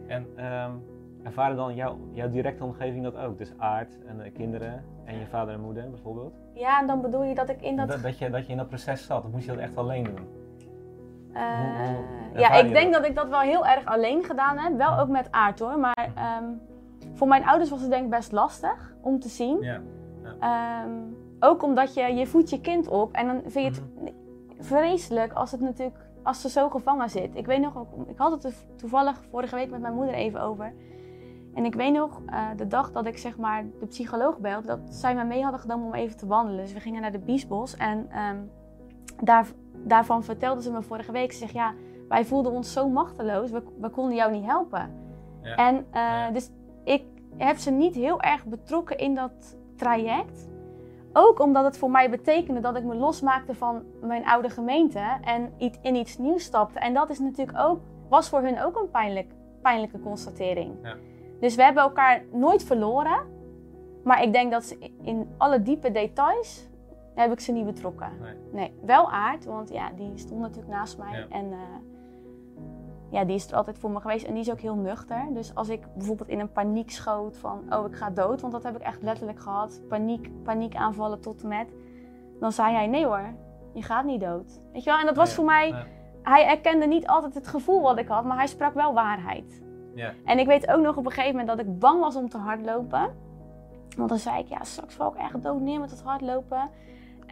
En 0.07 0.45
um, 0.45 0.83
ervaren 1.23 1.57
dan 1.57 1.75
jouw, 1.75 1.99
jouw 2.13 2.31
directe 2.31 2.65
omgeving 2.65 3.05
dat 3.05 3.17
ook? 3.17 3.39
Dus 3.39 3.53
aard 3.57 4.05
en 4.07 4.19
de 4.19 4.31
kinderen 4.31 4.85
en 5.05 5.19
je 5.19 5.27
vader 5.27 5.55
en 5.55 5.61
moeder 5.61 5.91
bijvoorbeeld? 5.91 6.35
Ja, 6.55 6.81
en 6.81 6.87
dan 6.87 7.01
bedoel 7.01 7.23
je 7.23 7.35
dat 7.35 7.49
ik 7.49 7.63
in 7.63 7.77
dat... 7.77 7.89
Dat, 7.89 8.03
dat, 8.03 8.19
je, 8.19 8.31
dat 8.31 8.47
je 8.47 8.53
in 8.53 8.59
dat 8.59 8.69
proces 8.69 9.07
zat, 9.07 9.25
of 9.25 9.31
moest 9.31 9.45
je 9.45 9.51
dat 9.51 9.61
echt 9.61 9.77
alleen 9.77 10.05
doen? 10.05 10.43
Uh, 11.35 12.41
ja, 12.41 12.53
ik 12.53 12.73
denk 12.73 12.93
dat? 12.93 13.03
dat 13.03 13.11
ik 13.11 13.17
dat 13.17 13.29
wel 13.29 13.41
heel 13.41 13.67
erg 13.67 13.85
alleen 13.85 14.25
gedaan 14.25 14.59
heb. 14.59 14.77
Wel 14.77 14.99
ook 14.99 15.09
met 15.09 15.29
aard 15.31 15.59
hoor, 15.59 15.79
maar 15.79 16.13
um, 16.43 16.61
voor 17.15 17.29
mijn 17.29 17.47
ouders 17.47 17.71
was 17.71 17.81
het 17.81 17.91
denk 17.91 18.05
ik 18.05 18.11
best 18.11 18.33
lastig 18.33 18.95
om 19.01 19.19
te 19.19 19.29
zien. 19.29 19.61
Ja. 19.61 19.81
ja. 20.41 20.85
Um, 20.85 21.17
ook 21.41 21.63
omdat 21.63 21.95
je, 21.95 22.03
je 22.03 22.27
voedt 22.27 22.51
je 22.51 22.61
kind 22.61 22.89
op 22.89 23.13
en 23.13 23.27
dan 23.27 23.41
vind 23.47 23.53
je 23.53 23.81
het 23.81 23.81
mm 23.81 24.07
-hmm. 24.07 24.65
vreselijk 24.65 25.33
als 25.33 25.51
het 25.51 25.61
natuurlijk, 25.61 26.04
als 26.25 26.41
ze 26.41 26.49
zo 26.49 26.69
gevangen 26.69 27.11
zit. 27.11 27.37
Ik 27.37 27.47
weet 27.47 27.61
nog, 27.61 27.87
ik 28.07 28.19
had 28.19 28.43
het 28.43 28.67
toevallig 28.77 29.23
vorige 29.31 29.55
week 29.55 29.71
met 29.71 29.81
mijn 29.81 29.95
moeder 29.95 30.15
even 30.15 30.41
over. 30.41 30.75
En 31.55 31.65
ik 31.65 31.75
weet 31.75 31.93
nog, 31.93 32.21
uh, 32.31 32.47
de 32.57 32.67
dag 32.67 32.93
dat 32.93 33.07
ik 33.07 33.19
zeg 33.19 33.37
maar 33.37 33.65
de 33.81 33.87
psycholoog 33.87 34.39
belde, 34.39 34.67
dat 34.67 34.81
zij 34.89 35.15
mij 35.15 35.27
mee 35.27 35.43
hadden 35.43 35.61
genomen 35.61 35.87
om 35.87 35.95
even 35.95 36.17
te 36.17 36.27
wandelen. 36.27 36.61
Dus 36.61 36.73
we 36.73 36.81
gingen 36.81 37.01
naar 37.01 37.13
de 37.13 37.19
Biesbos 37.19 37.77
en 37.77 38.19
um, 38.19 38.51
daar, 39.23 39.47
daarvan 39.73 40.25
vertelde 40.25 40.63
ze 40.63 40.71
me 40.71 40.83
vorige 40.83 41.13
week. 41.13 41.33
Ze 41.33 41.39
zegt, 41.39 41.53
ja, 41.53 41.75
wij 42.09 42.25
voelden 42.25 42.53
ons 42.53 42.73
zo 42.73 42.89
machteloos, 42.89 43.51
we, 43.51 43.63
we 43.81 43.91
konden 43.91 44.15
jou 44.15 44.33
niet 44.33 44.45
helpen. 44.45 44.91
Ja. 45.43 45.55
En 45.55 45.75
uh, 45.75 45.83
ja. 45.93 46.31
dus 46.31 46.51
ik 46.85 47.05
heb 47.37 47.57
ze 47.57 47.71
niet 47.71 47.95
heel 47.95 48.21
erg 48.21 48.45
betrokken 48.45 48.99
in 48.99 49.15
dat 49.15 49.57
traject. 49.77 50.49
Ook 51.17 51.41
omdat 51.41 51.65
het 51.65 51.79
voor 51.79 51.91
mij 51.91 52.11
betekende 52.11 52.61
dat 52.61 52.77
ik 52.77 52.85
me 52.85 52.95
losmaakte 52.95 53.55
van 53.55 53.83
mijn 54.01 54.27
oude 54.27 54.51
gemeente 54.51 55.03
en 55.23 55.53
in 55.83 55.95
iets 55.95 56.19
nieuws 56.19 56.45
stapte. 56.45 56.79
En 56.79 56.95
dat 56.95 57.11
is 57.11 57.19
natuurlijk 57.19 57.59
ook, 57.59 57.81
was 58.09 58.29
voor 58.29 58.41
hun 58.41 58.63
ook 58.63 58.77
een 58.77 58.91
pijnlijk, 58.91 59.33
pijnlijke 59.63 60.01
constatering. 60.01 60.75
Ja. 60.83 60.97
Dus 61.41 61.55
we 61.55 61.63
hebben 61.63 61.83
elkaar 61.83 62.23
nooit 62.33 62.65
verloren. 62.65 63.33
Maar 64.05 64.23
ik 64.23 64.33
denk 64.33 64.53
dat 64.53 64.65
ze 64.65 64.91
in 65.03 65.29
alle 65.37 65.63
diepe 65.63 65.91
details 65.91 66.69
heb 67.15 67.33
ik 67.33 67.41
ze 67.41 67.53
niet 67.53 67.67
betrokken. 67.67 68.11
Nee. 68.21 68.35
nee. 68.53 68.73
Wel 68.83 69.11
aard, 69.11 69.45
want 69.45 69.71
ja, 69.71 69.91
die 69.97 70.13
stond 70.15 70.41
natuurlijk 70.41 70.75
naast 70.75 70.99
mij. 70.99 71.19
Ja. 71.19 71.27
En 71.29 71.45
uh, 71.45 71.59
ja, 73.11 73.25
die 73.25 73.35
is 73.35 73.51
er 73.51 73.57
altijd 73.57 73.79
voor 73.79 73.91
me 73.91 74.01
geweest. 74.01 74.27
En 74.27 74.33
die 74.33 74.43
is 74.43 74.51
ook 74.51 74.61
heel 74.61 74.75
nuchter. 74.77 75.27
Dus 75.33 75.55
als 75.55 75.69
ik 75.69 75.81
bijvoorbeeld 75.95 76.29
in 76.29 76.41
een 76.41 76.53
paniek 76.53 76.91
schoot 76.91 77.37
van, 77.37 77.63
oh 77.71 77.87
ik 77.87 77.97
ga 77.97 78.11
dood. 78.11 78.41
Want 78.41 78.53
dat 78.53 78.63
heb 78.63 78.77
ik 78.77 78.83
echt 78.83 79.03
letterlijk 79.03 79.41
gehad. 79.41 79.81
Paniek, 79.89 80.31
paniekaanvallen 80.43 81.21
tot 81.21 81.43
en 81.43 81.49
met. 81.49 81.75
Dan 82.41 82.53
zei 82.53 82.75
hij, 82.75 82.87
nee 82.87 83.07
hoor, 83.07 83.35
je 83.75 83.83
gaat 83.83 84.05
niet 84.05 84.21
dood. 84.21 84.61
Weet 84.73 84.85
je 84.85 84.91
wel? 84.91 84.99
En 84.99 85.07
dat 85.07 85.17
was 85.17 85.29
Ja, 85.29 85.35
voor 85.35 85.45
mij, 85.45 85.69
ja. 85.69 85.87
hij 86.23 86.47
erkende 86.47 86.87
niet 86.87 87.07
altijd 87.07 87.35
het 87.35 87.49
gevoel 87.49 87.83
wat 87.83 87.99
ik 87.99 88.09
had. 88.09 88.25
Maar 88.25 88.37
hij 88.37 88.47
sprak 88.47 88.75
wel 88.75 88.95
waarheid. 88.95 89.63
Ja. 89.95 90.13
En 90.25 90.39
ik 90.39 90.47
weet 90.47 90.69
ook 90.71 90.83
nog 90.83 90.97
op 90.97 91.05
een 91.07 91.13
gegeven 91.13 91.37
moment 91.39 91.57
dat 91.57 91.67
ik 91.67 91.79
bang 91.79 92.01
was 92.01 92.17
om 92.17 92.29
te 92.29 92.39
hardlopen. 92.39 93.15
Want 93.97 94.09
dan 94.09 94.19
zei 94.19 94.39
ik, 94.39 94.49
ja, 94.49 94.65
straks 94.65 94.95
val 94.95 95.13
ik 95.15 95.21
echt 95.21 95.43
dood 95.43 95.61
neer 95.61 95.81
met 95.81 95.91
het 95.91 96.03
hardlopen. 96.03 96.71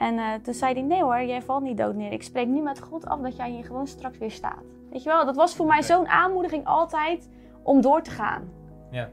En 0.03 0.15
uh, 0.15 0.33
toen 0.43 0.55
zei 0.55 0.73
hij, 0.73 0.83
nee 0.83 1.03
hoor, 1.03 1.23
jij 1.23 1.43
valt 1.43 1.63
niet 1.63 1.77
dood 1.77 1.95
neer. 1.95 2.13
Ik 2.13 2.23
spreek 2.23 2.47
nu 2.47 2.63
met 2.63 2.81
God 2.81 3.07
af 3.07 3.21
dat 3.21 3.37
jij 3.37 3.51
hier 3.51 3.65
gewoon 3.65 3.87
straks 3.87 4.19
weer 4.19 4.31
staat. 4.31 4.63
Weet 4.91 5.03
je 5.03 5.09
wel, 5.09 5.25
dat 5.25 5.37
was 5.37 5.55
voor 5.57 5.67
mij 5.67 5.83
zo'n 5.83 6.09
aanmoediging 6.09 6.67
altijd 6.67 7.29
om 7.63 7.81
door 7.81 8.03
te 8.03 8.11
gaan. 8.11 8.43
Ja. 8.91 9.09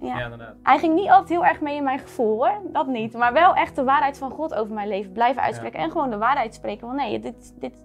Ja. 0.00 0.18
Ja, 0.18 0.24
inderdaad. 0.24 0.54
Hij 0.62 0.78
ging 0.78 0.94
niet 0.94 1.08
altijd 1.08 1.28
heel 1.28 1.44
erg 1.44 1.60
mee 1.60 1.76
in 1.76 1.84
mijn 1.84 1.98
gevoel 1.98 2.36
hoor, 2.36 2.52
dat 2.72 2.86
niet. 2.86 3.12
Maar 3.12 3.32
wel 3.32 3.54
echt 3.54 3.76
de 3.76 3.84
waarheid 3.84 4.18
van 4.18 4.30
God 4.30 4.54
over 4.54 4.74
mijn 4.74 4.88
leven 4.88 5.12
blijven 5.12 5.42
uitspreken. 5.42 5.80
En 5.80 5.90
gewoon 5.90 6.10
de 6.10 6.18
waarheid 6.18 6.54
spreken 6.54 6.86
van 6.86 6.96
nee, 6.96 7.20
dit, 7.20 7.54
dit, 7.60 7.84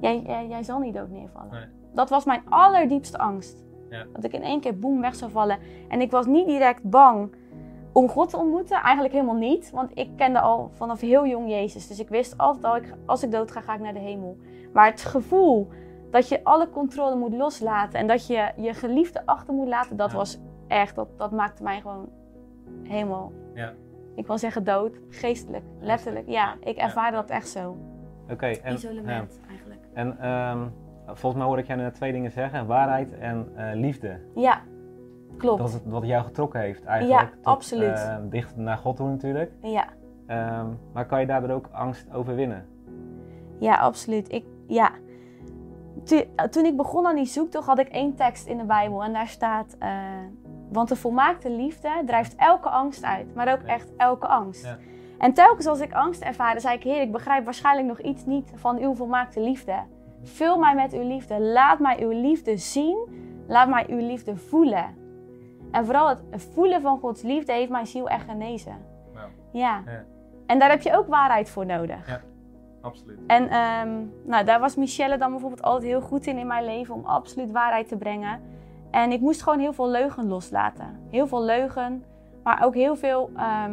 jij, 0.00 0.22
jij, 0.26 0.46
jij 0.48 0.62
zal 0.62 0.78
niet 0.78 0.94
dood 0.94 1.10
neervallen. 1.10 1.50
Nee. 1.52 1.66
Dat 1.94 2.08
was 2.08 2.24
mijn 2.24 2.42
allerdiepste 2.48 3.18
angst. 3.18 3.64
Ja. 3.90 4.04
Dat 4.12 4.24
ik 4.24 4.32
in 4.32 4.42
één 4.42 4.60
keer 4.60 4.78
boem 4.78 5.00
weg 5.00 5.14
zou 5.14 5.30
vallen. 5.30 5.58
En 5.88 6.00
ik 6.00 6.10
was 6.10 6.26
niet 6.26 6.46
direct 6.46 6.82
bang 6.82 7.34
om 7.92 8.08
God 8.08 8.30
te 8.30 8.36
ontmoeten. 8.36 8.76
Eigenlijk 8.80 9.14
helemaal 9.14 9.34
niet. 9.36 9.70
Want 9.70 9.90
ik 9.94 10.08
kende 10.16 10.40
al 10.40 10.70
vanaf 10.72 11.00
heel 11.00 11.26
jong 11.26 11.48
Jezus. 11.50 11.88
Dus 11.88 12.00
ik 12.00 12.08
wist 12.08 12.38
altijd 12.38 12.64
al, 12.64 12.76
ik- 12.76 12.94
als 13.06 13.22
ik 13.22 13.30
dood 13.32 13.50
ga, 13.50 13.60
ga 13.60 13.74
ik 13.74 13.80
naar 13.80 13.92
de 13.92 13.98
hemel. 13.98 14.36
Maar 14.72 14.86
het 14.90 15.00
gevoel 15.04 15.68
dat 16.10 16.28
je 16.28 16.44
alle 16.44 16.70
controle 16.70 17.16
moet 17.16 17.32
loslaten. 17.34 17.98
En 18.00 18.06
dat 18.06 18.26
je 18.26 18.50
je 18.56 18.74
geliefde 18.74 19.26
achter 19.26 19.54
moet 19.54 19.68
laten. 19.68 19.96
Dat 19.96 20.10
Ja. 20.10 20.16
was 20.16 20.38
echt, 20.66 20.94
dat, 20.94 21.08
dat 21.16 21.30
maakte 21.30 21.62
mij 21.62 21.80
gewoon 21.80 22.08
helemaal... 22.82 23.32
Ja. 23.54 23.72
Ik 24.14 24.26
wil 24.26 24.38
zeggen 24.38 24.64
dood, 24.64 25.00
geestelijk, 25.08 25.64
letterlijk. 25.80 26.28
Ja, 26.28 26.54
ik 26.60 26.76
Ja. 26.76 26.82
ervaarde 26.82 27.16
dat 27.16 27.30
echt 27.30 27.48
zo. 27.48 27.76
Oké, 28.30 28.46
en, 28.46 28.74
Isolement 28.74 29.40
eigenlijk. 29.48 29.80
en 29.92 30.18
ehm, 30.20 30.66
volgens 31.06 31.34
mij 31.34 31.44
hoor 31.46 31.58
ik 31.58 31.66
jou 31.66 31.80
net 31.80 31.94
twee 31.94 32.12
dingen 32.12 32.30
zeggen: 32.30 32.66
waarheid 32.66 33.18
en 33.18 33.48
eh, 33.56 33.70
liefde. 33.74 34.18
Ja, 34.34 34.60
klopt. 35.38 35.58
Dat 35.58 35.68
is 35.68 35.74
het 35.74 35.82
wat 35.86 36.06
jou 36.06 36.24
getrokken 36.24 36.60
heeft 36.60 36.84
eigenlijk. 36.84 37.20
Ja, 37.20 37.50
absoluut. 37.50 37.96
eh, 37.98 38.16
dicht 38.22 38.56
naar 38.56 38.76
God 38.76 38.96
toe 38.96 39.08
natuurlijk. 39.08 39.52
Ja. 39.62 39.84
Ehm, 40.26 40.66
maar 40.92 41.06
kan 41.06 41.20
je 41.20 41.26
daardoor 41.26 41.50
ook 41.50 41.68
angst 41.72 42.12
overwinnen? 42.12 42.66
Ja, 43.58 43.74
absoluut. 43.76 44.32
Ik, 44.32 44.44
ja. 44.66 44.90
Toen 46.50 46.64
ik 46.64 46.76
begon 46.76 47.06
aan 47.06 47.14
die 47.14 47.24
zoektocht 47.24 47.66
had 47.66 47.78
ik 47.78 47.88
één 47.88 48.14
tekst 48.14 48.46
in 48.46 48.56
de 48.58 48.64
Bijbel 48.64 49.04
en 49.04 49.12
daar 49.12 49.28
staat: 49.28 49.76
eh, 49.78 49.90
Want 50.72 50.88
de 50.88 50.96
volmaakte 50.96 51.50
liefde 51.50 51.88
drijft 52.06 52.34
elke 52.36 52.68
angst 52.68 53.04
uit, 53.04 53.34
maar 53.34 53.52
ook 53.52 53.62
echt 53.62 53.92
elke 53.96 54.26
angst. 54.26 54.64
Ja. 54.64 54.76
En 55.18 55.32
telkens 55.32 55.66
als 55.66 55.80
ik 55.80 55.92
angst 55.92 56.20
ervaarde, 56.22 56.60
zei 56.60 56.76
ik: 56.76 56.82
Heer, 56.82 57.00
ik 57.00 57.12
begrijp 57.12 57.44
waarschijnlijk 57.44 57.88
nog 57.88 58.00
iets 58.00 58.24
niet 58.24 58.52
van 58.54 58.78
uw 58.78 58.94
volmaakte 58.94 59.40
liefde. 59.40 59.74
Vul 60.22 60.58
mij 60.58 60.74
met 60.74 60.92
uw 60.92 61.06
liefde. 61.08 61.40
Laat 61.40 61.78
mij 61.78 61.96
uw 62.02 62.20
liefde 62.20 62.56
zien. 62.56 62.98
Laat 63.48 63.68
mij 63.68 63.86
uw 63.88 64.06
liefde 64.06 64.36
voelen. 64.36 64.84
En 65.70 65.84
vooral 65.84 66.08
het 66.08 66.48
voelen 66.54 66.80
van 66.80 66.98
Gods 66.98 67.22
liefde 67.22 67.52
heeft 67.52 67.70
mijn 67.70 67.86
ziel 67.86 68.08
echt 68.08 68.24
genezen. 68.24 68.76
Ja. 69.52 69.82
Ja. 69.86 70.04
En 70.46 70.58
daar 70.58 70.70
heb 70.70 70.82
je 70.82 70.96
ook 70.96 71.06
waarheid 71.06 71.50
voor 71.50 71.66
nodig. 71.66 72.06
Ja. 72.08 72.20
Absoluut. 72.80 73.18
En 73.26 73.48
ehm, 73.48 73.88
nou, 74.24 74.44
daar 74.44 74.60
was 74.60 74.76
Michelle 74.76 75.18
dan 75.18 75.30
bijvoorbeeld 75.30 75.62
altijd 75.62 75.90
heel 75.90 76.00
goed 76.00 76.26
in 76.26 76.38
in 76.38 76.46
mijn 76.46 76.64
leven 76.64 76.94
om 76.94 77.04
absoluut 77.04 77.50
waarheid 77.50 77.88
te 77.88 77.96
brengen. 77.96 78.40
En 78.90 79.12
ik 79.12 79.20
moest 79.20 79.42
gewoon 79.42 79.58
heel 79.58 79.72
veel 79.72 79.88
leugen 79.88 80.28
loslaten. 80.28 81.00
Heel 81.10 81.26
veel 81.26 81.42
leugen, 81.42 82.04
maar 82.42 82.64
ook 82.64 82.74
heel 82.74 82.96
veel. 82.96 83.30
ehm, 83.36 83.72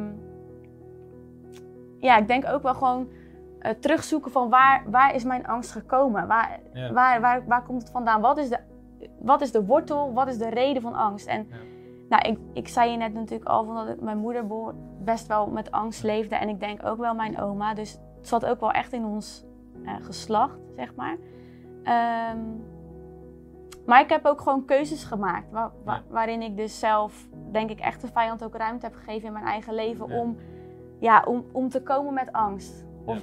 ja, 1.99 2.17
ik 2.17 2.27
denk 2.27 2.45
ook 2.47 2.61
wel 2.61 2.73
gewoon 2.73 3.07
eh, 3.59 3.71
terugzoeken 3.71 4.31
van 4.31 4.49
waar, 4.49 4.83
waar 4.87 5.15
is 5.15 5.23
mijn 5.23 5.47
angst 5.47 5.71
gekomen? 5.71 6.27
Waar, 6.27 6.59
Ja. 6.73 6.93
waar, 6.93 7.21
waar, 7.21 7.45
waar 7.47 7.63
komt 7.63 7.81
het 7.81 7.91
vandaan? 7.91 8.21
Wat 8.21 8.37
is, 8.37 8.49
de, 8.49 8.57
wat 9.19 9.41
is 9.41 9.51
de 9.51 9.65
wortel? 9.65 10.13
Wat 10.13 10.27
is 10.27 10.37
de 10.37 10.49
reden 10.49 10.81
van 10.81 10.93
angst? 10.93 11.27
En 11.27 11.47
Ja. 11.49 11.55
Nou, 12.09 12.21
ik, 12.29 12.39
ik 12.53 12.67
zei 12.67 12.91
je 12.91 12.97
net 12.97 13.13
natuurlijk 13.13 13.49
al 13.49 13.63
van 13.65 13.75
dat 13.75 13.87
ik- 13.87 14.01
mijn 14.01 14.17
moeder 14.17 14.45
best 14.99 15.27
wel 15.27 15.47
met 15.47 15.71
angst 15.71 16.03
leefde. 16.03 16.35
En 16.35 16.49
ik 16.49 16.59
denk 16.59 16.85
ook 16.85 16.97
wel 16.97 17.13
mijn 17.15 17.39
oma. 17.39 17.73
Dus 17.73 17.91
het 18.17 18.27
zat 18.27 18.45
ook 18.45 18.59
wel 18.59 18.71
echt 18.71 18.93
in 18.93 19.05
ons 19.05 19.45
eh, 19.85 19.93
geslacht, 20.01 20.59
zeg 20.75 20.95
maar. 20.95 21.17
Ehm, 21.83 22.39
maar 23.85 24.01
ik 24.01 24.09
heb 24.09 24.25
ook 24.25 24.41
gewoon 24.41 24.65
keuzes 24.65 25.03
gemaakt. 25.03 25.51
Waarin 26.09 26.41
ik 26.41 26.57
dus 26.57 26.79
zelf, 26.79 27.27
denk 27.51 27.69
ik, 27.69 27.79
echt 27.79 28.01
de 28.01 28.07
vijand 28.07 28.43
ook 28.43 28.55
ruimte 28.55 28.85
heb 28.85 28.95
gegeven 28.95 29.27
in 29.27 29.33
mijn 29.33 29.45
eigen 29.45 29.73
leven. 29.73 30.07
Ja. 30.07 30.19
Om, 30.19 30.37
ja, 30.99 31.23
om, 31.27 31.45
om 31.51 31.69
te 31.69 31.83
komen 31.83 32.13
met 32.13 32.31
angst. 32.31 32.85
Of, 33.05 33.17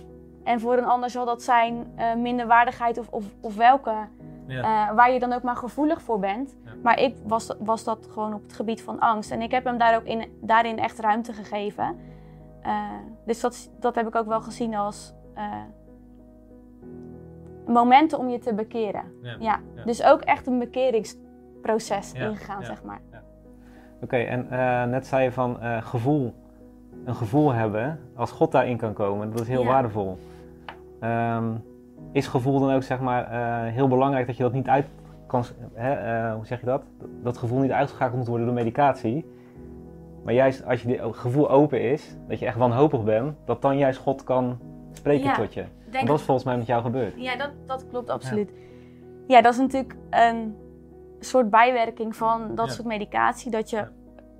En 0.44 0.60
voor 0.60 0.76
een 0.76 0.84
ander 0.84 1.10
zal 1.10 1.24
dat 1.24 1.42
zijn 1.42 1.92
eh 1.96 2.14
minderwaardigheid 2.14 2.98
of, 2.98 3.08
of, 3.08 3.24
of 3.40 3.56
welke. 3.56 3.94
Ja. 4.46 4.88
eh, 4.88 4.94
waar 4.96 5.12
je 5.12 5.18
dan 5.18 5.32
ook 5.32 5.42
maar 5.42 5.56
gevoelig 5.56 6.02
voor 6.02 6.18
bent. 6.18 6.56
Ja. 6.64 6.70
Maar 6.82 7.00
ik 7.00 7.16
was, 7.26 7.54
was 7.58 7.84
dat 7.84 8.08
gewoon 8.10 8.34
op 8.34 8.42
het 8.42 8.52
gebied 8.52 8.82
van 8.82 9.00
angst. 9.00 9.30
En 9.30 9.42
ik 9.42 9.50
heb 9.50 9.64
hem 9.64 9.78
daar 9.78 9.96
ook 9.96 10.04
in, 10.04 10.24
daarin 10.40 10.78
echt 10.78 10.98
ruimte 11.00 11.32
gegeven. 11.32 11.96
Eh, 12.62 12.82
dus 13.26 13.40
dat, 13.40 13.70
dat 13.80 13.94
heb 13.94 14.06
ik 14.06 14.14
ook 14.14 14.26
wel 14.26 14.40
gezien 14.40 14.74
als 14.74 15.14
eh, 15.34 15.44
momenten 17.66 18.18
om 18.18 18.28
je 18.28 18.38
te 18.38 18.54
bekeren. 18.54 19.02
Ja. 19.22 19.36
Ja. 19.38 19.60
Ja. 19.76 19.84
Dus 19.84 20.02
ook 20.02 20.20
echt 20.20 20.46
een 20.46 20.58
bekeringsproces 20.58 22.12
Ja, 22.12 22.26
ingegaan, 22.28 22.60
ja. 22.60 22.66
zeg 22.66 22.82
maar. 22.82 23.00
Oké, 24.02 24.16
en 24.16 24.50
eh, 24.50 24.84
net 24.84 25.06
zei 25.06 25.22
je 25.24 25.32
van 25.32 25.60
eh, 25.60 25.82
gevoel. 25.86 26.34
Een 27.04 27.14
gevoel 27.14 27.52
hebben, 27.52 28.00
als 28.16 28.30
God 28.30 28.52
daarin 28.52 28.76
kan 28.76 28.92
komen, 28.92 29.30
dat 29.30 29.40
is 29.40 29.48
heel 29.48 29.62
Ja. 29.62 29.68
waardevol. 29.68 30.18
Ehm, 31.00 31.50
is 32.12 32.26
gevoel 32.26 32.60
dan 32.60 32.72
ook 32.72 32.82
zeg 32.82 33.00
maar 33.00 33.24
eh, 33.24 33.72
heel 33.72 33.88
belangrijk 33.88 34.26
dat 34.26 34.36
je 34.36 34.42
dat 34.42 34.52
niet 34.52 34.68
uit 34.68 34.86
kan, 35.26 35.44
hè, 35.72 35.92
eh, 35.92 36.34
hoe 36.34 36.46
zeg 36.46 36.60
je 36.60 36.66
dat? 36.66 36.82
Dat 37.22 37.38
gevoel 37.38 37.60
niet 37.60 37.70
uitgeschakeld 37.70 38.18
moet 38.18 38.28
worden 38.28 38.46
door 38.46 38.54
medicatie. 38.54 39.26
Maar 40.24 40.34
juist 40.34 40.66
als 40.66 40.82
je 40.82 41.12
gevoel 41.12 41.50
open 41.50 41.80
is, 41.80 42.16
dat 42.28 42.38
je 42.38 42.46
echt 42.46 42.56
wanhopig 42.56 43.04
bent, 43.04 43.36
dat 43.44 43.62
dan 43.62 43.78
juist 43.78 43.98
God 43.98 44.24
kan 44.24 44.58
spreken 44.92 45.24
Ja, 45.24 45.34
tot 45.34 45.54
je. 45.54 45.64
Want 45.92 46.06
dat 46.06 46.18
is 46.18 46.24
volgens 46.24 46.46
mij 46.46 46.56
met 46.56 46.66
jou 46.66 46.82
gebeurd. 46.82 47.12
Ja, 47.16 47.36
dat, 47.36 47.50
dat 47.66 47.86
klopt 47.88 48.10
absoluut. 48.10 48.52
Ja. 49.26 49.40
dat 49.40 49.52
is 49.52 49.58
natuurlijk 49.58 49.96
een 50.10 50.56
soort 51.20 51.50
bijwerking 51.50 52.16
van 52.16 52.54
dat 52.54 52.66
Ja. 52.66 52.72
soort 52.72 52.86
medicatie. 52.86 53.50
Dat 53.50 53.70
je 53.70 53.86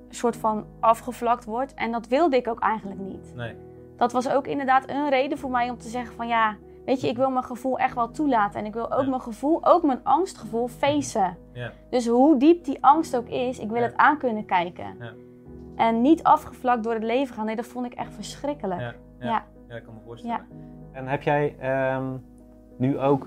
soort 0.08 0.36
van 0.36 0.66
afgevlakt 0.80 1.44
wordt. 1.44 1.74
En 1.74 1.92
dat 1.92 2.06
wilde 2.08 2.36
ik 2.36 2.48
ook 2.48 2.60
eigenlijk 2.60 3.00
niet. 3.00 3.32
Nee. 3.36 3.54
Dat 3.96 4.12
was 4.12 4.28
ook 4.28 4.46
inderdaad 4.46 4.90
een 4.90 5.08
reden 5.08 5.38
voor 5.38 5.50
mij 5.50 5.70
om 5.70 5.78
te 5.78 5.88
zeggen 5.88 6.14
van 6.16 6.28
ja, 6.28 6.56
weet 6.84 7.00
je, 7.00 7.08
ik 7.08 7.16
wil 7.16 7.30
mijn 7.30 7.44
gevoel 7.44 7.78
echt 7.78 7.94
wel 7.94 8.10
toelaten. 8.10 8.60
En 8.60 8.66
ik 8.66 8.72
wil 8.74 8.92
ook 8.92 9.02
Ja. 9.02 9.08
mijn 9.08 9.20
gevoel, 9.20 9.66
ook 9.66 9.82
mijn 9.82 10.00
angstgevoel, 10.02 10.68
facen. 10.68 11.36
Ja. 11.52 11.70
Dus 11.90 12.06
hoe 12.08 12.38
diep 12.38 12.64
die 12.64 12.78
angst 12.84 13.16
ook 13.16 13.28
is, 13.28 13.58
ik 13.58 13.68
wil 13.68 13.80
Ja. 13.80 13.82
het 13.86 13.96
aan 13.96 14.18
kunnen 14.18 14.44
kijken. 14.44 14.84
Ja. 15.00 15.12
En 15.76 16.00
niet 16.00 16.22
afgevlakt 16.22 16.82
door 16.82 16.94
het 16.94 17.02
leven 17.04 17.34
gaan. 17.34 17.46
Nee, 17.46 17.56
dat 17.56 17.66
vond 17.66 17.86
ik 17.86 17.92
echt 17.94 18.14
verschrikkelijk. 18.14 18.80
Ja. 18.80 18.94
Ja. 19.18 19.44
Ik 19.76 19.82
kan 19.84 19.94
me 19.94 20.00
voorstellen. 20.04 20.46
En 20.92 21.06
heb 21.06 21.22
jij 21.22 21.54
ehm, 21.58 22.04
nu 22.76 22.98
ook 22.98 23.26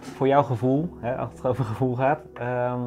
voor 0.00 0.26
jouw 0.28 0.42
gevoel, 0.42 0.88
hè, 1.00 1.16
als 1.16 1.32
het 1.32 1.46
over 1.46 1.64
gevoel 1.64 1.94
gaat, 1.94 2.20
ehm 2.34 2.80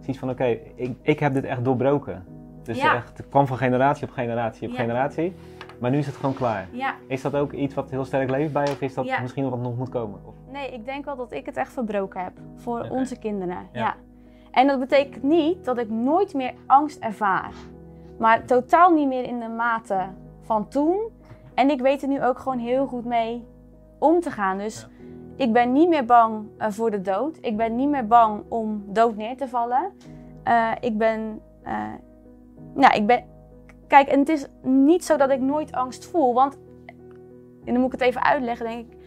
zoiets 0.00 0.18
van 0.18 0.30
oké, 0.30 0.58
ik, 0.74 0.96
ik 1.02 1.18
heb 1.18 1.32
dit 1.34 1.44
echt 1.44 1.64
doorbroken. 1.64 2.24
Dus 2.62 2.78
echt, 2.78 3.18
het 3.18 3.28
kwam 3.28 3.46
van 3.46 3.56
generatie 3.56 4.06
op 4.06 4.12
generatie 4.12 4.68
op 4.68 4.74
Ja. 4.74 4.80
generatie, 4.80 5.34
maar 5.80 5.90
nu 5.90 5.98
is 5.98 6.06
het 6.06 6.16
gewoon 6.16 6.34
klaar. 6.34 6.68
Ja, 6.72 6.94
Is 7.06 7.22
dat 7.22 7.34
ook 7.34 7.52
iets 7.52 7.74
wat 7.74 7.90
heel 7.90 8.04
sterk 8.04 8.30
leeft 8.30 8.52
bij 8.52 8.64
je 8.64 8.70
of 8.70 8.80
is 8.80 8.94
dat 8.94 9.04
Ja. 9.04 9.20
misschien 9.20 9.42
nog 9.42 9.52
wat 9.52 9.60
nog 9.60 9.76
moet 9.76 9.88
komen? 9.88 10.20
Of, 10.24 10.34
Nee, 10.52 10.70
ik 10.72 10.84
denk 10.84 11.04
wel 11.04 11.16
dat 11.16 11.32
ik 11.32 11.46
het 11.46 11.56
echt 11.56 11.72
verbroken 11.72 12.22
heb 12.22 12.32
voor 12.56 12.86
onze 12.90 13.18
kinderen. 13.18 13.56
Ja. 13.72 13.80
Ja. 13.80 13.94
En 14.50 14.66
dat 14.66 14.78
betekent 14.78 15.22
niet 15.22 15.64
dat 15.64 15.78
ik 15.78 15.90
nooit 15.90 16.34
meer 16.34 16.52
angst 16.66 16.98
ervaar. 16.98 17.50
Maar 18.18 18.44
totaal 18.44 18.90
niet 18.94 19.08
meer 19.08 19.24
in 19.24 19.40
de 19.40 19.48
mate 19.48 20.00
van 20.42 20.68
toen. 20.68 20.98
En 21.54 21.70
ik 21.70 21.80
weet 21.80 22.02
er 22.02 22.08
nu 22.08 22.24
ook 22.24 22.38
gewoon 22.38 22.58
heel 22.58 22.86
goed 22.86 23.04
mee 23.04 23.46
om 23.98 24.20
te 24.20 24.30
gaan. 24.30 24.58
Dus 24.58 24.88
ik 25.36 25.52
ben 25.52 25.72
niet 25.72 25.88
meer 25.88 26.04
bang 26.04 26.46
eh, 26.58 26.68
voor 26.70 26.90
de 26.90 27.00
dood. 27.00 27.38
Ik 27.40 27.56
ben 27.56 27.76
niet 27.76 27.88
meer 27.88 28.06
bang 28.06 28.42
om 28.48 28.84
dood 28.86 29.16
neer 29.16 29.36
te 29.36 29.48
vallen. 29.48 29.92
Eh, 30.42 30.70
ik 30.80 30.98
ben. 30.98 31.40
eh, 31.62 31.74
nou, 32.74 32.94
ik 32.94 33.06
ben. 33.06 33.24
Kijk, 33.88 34.08
en 34.08 34.18
het 34.18 34.28
is 34.28 34.46
niet 34.62 35.04
zo 35.04 35.16
dat 35.16 35.30
ik 35.30 35.40
nooit 35.40 35.72
angst 35.72 36.06
voel. 36.06 36.34
Want. 36.34 36.58
En 37.64 37.74
dan 37.74 37.82
moet 37.82 37.92
ik 37.92 38.00
het 38.00 38.08
even 38.08 38.22
uitleggen, 38.22 38.66
denk 38.66 38.92
ik 38.92 38.98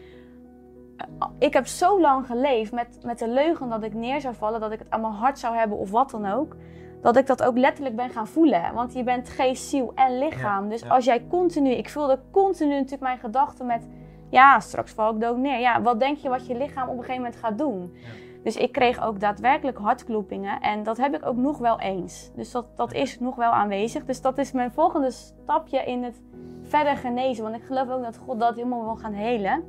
ik 1.39 1.53
heb 1.53 1.67
zo 1.67 2.01
lang 2.01 2.25
geleefd 2.25 2.71
met, 2.71 2.99
met 3.03 3.19
de 3.19 3.27
leugen 3.27 3.69
dat 3.69 3.83
ik 3.83 3.93
neer 3.93 4.21
zou 4.21 4.35
vallen, 4.35 4.59
dat 4.59 4.71
ik 4.71 4.79
het 4.79 4.89
aan 4.89 5.01
mijn 5.01 5.13
hart 5.13 5.39
zou 5.39 5.55
hebben 5.55 5.77
of 5.77 5.91
wat 5.91 6.11
dan 6.11 6.31
ook. 6.31 6.55
Dat 7.01 7.17
ik 7.17 7.27
dat 7.27 7.43
ook 7.43 7.57
letterlijk 7.57 7.95
ben 7.95 8.09
gaan 8.09 8.27
voelen. 8.27 8.73
Want 8.73 8.93
je 8.93 9.03
bent 9.03 9.29
geest, 9.29 9.69
ziel 9.69 9.91
en 9.95 10.17
lichaam. 10.17 10.63
Ja, 10.63 10.69
dus 10.69 10.81
ja. 10.81 10.87
als 10.87 11.05
jij 11.05 11.23
continu, 11.29 11.69
ik 11.69 11.89
voelde 11.89 12.19
continu 12.31 12.73
natuurlijk 12.73 13.01
mijn 13.01 13.17
gedachten 13.17 13.65
met, 13.65 13.87
ja, 14.29 14.59
straks 14.59 14.91
val 14.91 15.13
ik 15.13 15.21
dood 15.21 15.37
neer. 15.37 15.59
Ja, 15.59 15.81
wat 15.81 15.99
denk 15.99 16.17
je 16.17 16.29
wat 16.29 16.47
je 16.47 16.57
lichaam 16.57 16.89
op 16.89 16.97
een 16.97 17.03
gegeven 17.03 17.21
moment 17.21 17.35
gaat 17.35 17.57
doen? 17.57 17.93
Ja. 17.93 18.09
Dus 18.43 18.57
ik 18.57 18.71
kreeg 18.71 19.01
ook 19.01 19.19
daadwerkelijk 19.19 19.77
hartkloppingen. 19.77 20.61
En 20.61 20.83
dat 20.83 20.97
heb 20.97 21.15
ik 21.15 21.25
ook 21.25 21.35
nog 21.35 21.57
wel 21.57 21.79
eens. 21.79 22.31
Dus 22.35 22.51
dat, 22.51 22.77
dat 22.77 22.93
is 22.93 23.19
nog 23.19 23.35
wel 23.35 23.51
aanwezig. 23.51 24.05
Dus 24.05 24.21
dat 24.21 24.37
is 24.37 24.51
mijn 24.51 24.71
volgende 24.71 25.11
stapje 25.11 25.83
in 25.83 26.03
het 26.03 26.21
verder 26.63 26.97
genezen. 26.97 27.43
Want 27.43 27.55
ik 27.55 27.63
geloof 27.63 27.89
ook 27.89 28.03
dat 28.03 28.17
God 28.17 28.39
dat 28.39 28.55
helemaal 28.55 28.83
wil 28.83 28.95
gaan 28.95 29.13
helen. 29.13 29.63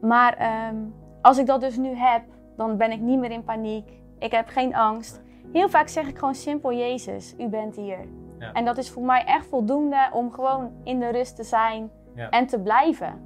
Maar 0.00 0.36
ehm, 0.36 0.76
als 1.22 1.38
ik 1.38 1.46
dat 1.46 1.60
dus 1.60 1.76
nu 1.76 1.94
heb, 1.94 2.22
dan 2.56 2.76
ben 2.76 2.92
ik 2.92 3.00
niet 3.00 3.18
meer 3.18 3.30
in 3.30 3.44
paniek. 3.44 4.00
Ik 4.18 4.32
heb 4.32 4.48
geen 4.48 4.74
angst. 4.74 5.22
Heel 5.52 5.68
vaak 5.68 5.88
zeg 5.88 6.08
ik 6.08 6.18
gewoon 6.18 6.34
simpel: 6.34 6.72
Jezus, 6.72 7.34
u 7.38 7.48
bent 7.48 7.76
hier. 7.76 7.98
Ja. 8.38 8.52
En 8.52 8.64
dat 8.64 8.78
is 8.78 8.90
voor 8.90 9.02
mij 9.02 9.24
echt 9.24 9.46
voldoende 9.46 10.08
om 10.12 10.32
gewoon 10.32 10.70
in 10.84 10.98
de 11.00 11.08
rust 11.08 11.36
te 11.36 11.42
zijn 11.42 11.90
Ja. 12.14 12.28
en 12.30 12.46
te 12.46 12.60
blijven. 12.60 13.20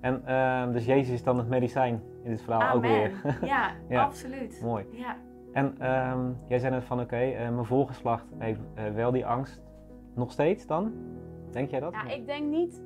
En 0.00 0.22
ehm, 0.26 0.72
dus 0.72 0.84
Jezus 0.84 1.12
is 1.14 1.22
dan 1.22 1.38
het 1.38 1.48
medicijn 1.48 2.02
in 2.22 2.30
dit 2.30 2.42
verhaal 2.42 2.74
ook 2.76 2.82
weer. 2.82 3.12
Ja, 3.42 3.70
Ja. 3.88 4.02
absoluut. 4.02 4.60
Mooi. 4.62 4.84
Ja. 4.90 5.16
En 5.52 5.74
ehm, 5.78 6.30
jij 6.46 6.58
zei 6.58 6.72
net 6.74 6.84
van 6.84 7.00
oké, 7.00 7.16
eh, 7.16 7.48
mijn 7.48 7.64
voorgeslacht 7.64 8.26
heeft 8.38 8.60
eh, 8.74 8.84
wel 8.94 9.10
die 9.10 9.26
angst. 9.26 9.62
Nog 10.14 10.30
steeds 10.30 10.66
dan? 10.66 10.92
Denk 11.50 11.70
jij 11.70 11.80
dat? 11.80 11.92
Ja, 11.92 12.08
ik 12.08 12.26
denk 12.26 12.50
niet. 12.50 12.82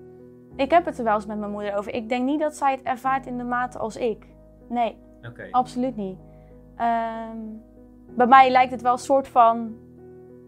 Ik 0.57 0.71
heb 0.71 0.85
het 0.85 0.99
er 0.99 1.05
wel 1.05 1.14
eens 1.14 1.26
met 1.26 1.38
mijn 1.38 1.50
moeder 1.50 1.76
over. 1.76 1.95
Ik 1.95 2.09
denk 2.09 2.25
niet 2.25 2.40
dat 2.40 2.57
zij 2.57 2.73
het 2.73 2.83
ervaart 2.83 3.26
in 3.26 3.38
de 3.38 3.45
mate 3.45 3.78
als 3.78 3.97
ik. 3.97 4.26
Nee, 4.69 4.97
Oké. 5.28 5.49
absoluut 5.50 5.97
niet. 5.97 6.19
Ehm, 6.76 7.37
bij 8.16 8.26
mij 8.26 8.50
lijkt 8.50 8.71
het 8.71 8.83
wel 8.83 8.93
een 8.93 8.99
soort 8.99 9.28
van 9.28 9.75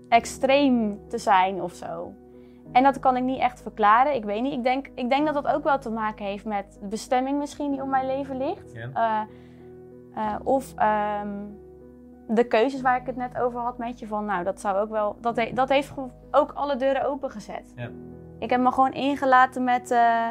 extreem 0.08 0.98
te 1.08 1.18
zijn 1.18 1.62
of 1.62 1.72
zo. 1.72 2.12
En 2.72 2.82
dat 2.82 2.98
kan 2.98 3.16
ik 3.16 3.22
niet 3.22 3.40
echt 3.40 3.62
verklaren. 3.62 4.14
Ik 4.14 4.24
weet 4.24 4.42
niet. 4.42 4.52
Ik 4.52 4.62
denk, 4.62 4.86
ik 4.94 5.08
denk 5.10 5.24
dat 5.32 5.34
dat 5.34 5.46
ook 5.54 5.64
wel 5.64 5.78
te 5.78 5.90
maken 5.90 6.24
heeft 6.24 6.44
met 6.44 6.78
de 6.80 6.86
bestemming 6.86 7.38
misschien 7.38 7.70
die 7.70 7.82
op 7.82 7.88
mijn 7.88 8.06
leven 8.06 8.36
ligt. 8.36 8.72
Ja. 8.74 9.26
Eh, 10.14 10.24
eh, 10.24 10.34
of 10.44 10.74
ehm, 10.76 11.28
de 12.28 12.44
keuzes 12.44 12.80
waar 12.80 13.00
ik 13.00 13.06
het 13.06 13.16
net 13.16 13.38
over 13.40 13.60
had 13.60 13.78
met 13.78 13.98
je. 13.98 14.06
Van, 14.06 14.24
nou, 14.24 14.44
dat 14.44 14.60
zou 14.60 14.76
ook 14.78 14.90
wel. 14.90 15.16
Dat, 15.20 15.36
he- 15.36 15.50
dat 15.54 15.68
heeft 15.68 15.92
ook 16.30 16.52
alle 16.52 16.76
deuren 16.76 17.08
opengezet. 17.08 17.72
Ja. 17.76 17.88
Ik 18.38 18.50
heb 18.50 18.60
me 18.60 18.72
gewoon 18.72 18.92
ingelaten 18.92 19.64
met. 19.64 19.90
eh, 19.90 20.26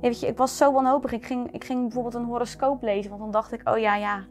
weet 0.00 0.20
je, 0.20 0.26
ik 0.26 0.36
was 0.36 0.56
zo 0.56 0.72
wanhopig. 0.72 1.12
Ik 1.12 1.26
ging, 1.26 1.52
ik 1.52 1.64
ging 1.64 1.80
bijvoorbeeld 1.82 2.14
een 2.14 2.24
horoscoop 2.24 2.82
lezen. 2.82 3.10
Want 3.10 3.22
dan 3.22 3.30
dacht 3.30 3.52
ik, 3.52 3.68
oh 3.68 3.78
ja, 3.78 3.96
ja. 3.96 4.24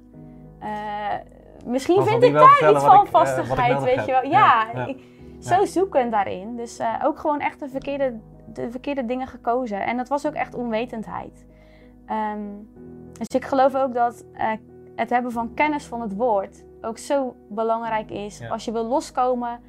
misschien 1.66 2.04
vind 2.04 2.24
ik 2.24 2.34
daar 2.34 2.72
iets 2.72 2.84
van 2.84 3.08
vastigheid, 3.08 3.84
weet 3.84 3.96
heb. 3.96 4.06
je 4.06 4.12
wel. 4.12 4.24
Ja, 4.24 4.30
Ja, 4.30 4.80
ja. 4.80 4.86
ik- 4.88 5.12
zo 5.44 5.60
Ja. 5.60 5.66
zoekend 5.66 6.12
daarin. 6.12 6.56
Dus 6.56 6.80
eh, 6.80 6.94
ook 7.04 7.20
gewoon 7.20 7.40
echt 7.40 7.60
de 7.60 7.70
verkeerde, 7.70 8.20
de 8.54 8.72
verkeerde 8.72 9.06
dingen 9.06 9.28
gekozen. 9.28 9.86
En 9.86 9.98
dat 9.98 10.08
was 10.08 10.28
ook 10.28 10.34
echt 10.34 10.56
onwetendheid. 10.56 11.46
Ehm, 12.06 12.40
dus 13.18 13.28
ik 13.28 13.46
geloof 13.46 13.76
ook 13.76 13.94
dat 13.94 14.26
eh, 14.34 14.52
het 14.96 15.10
hebben 15.10 15.32
van 15.32 15.54
kennis 15.54 15.86
van 15.86 16.02
het 16.02 16.16
woord 16.16 16.64
ook 16.82 16.98
zo 16.98 17.36
belangrijk 17.50 18.12
is. 18.12 18.38
Ja. 18.40 18.48
Als 18.50 18.66
je 18.66 18.72
wil 18.72 18.86
loskomen 18.86 19.60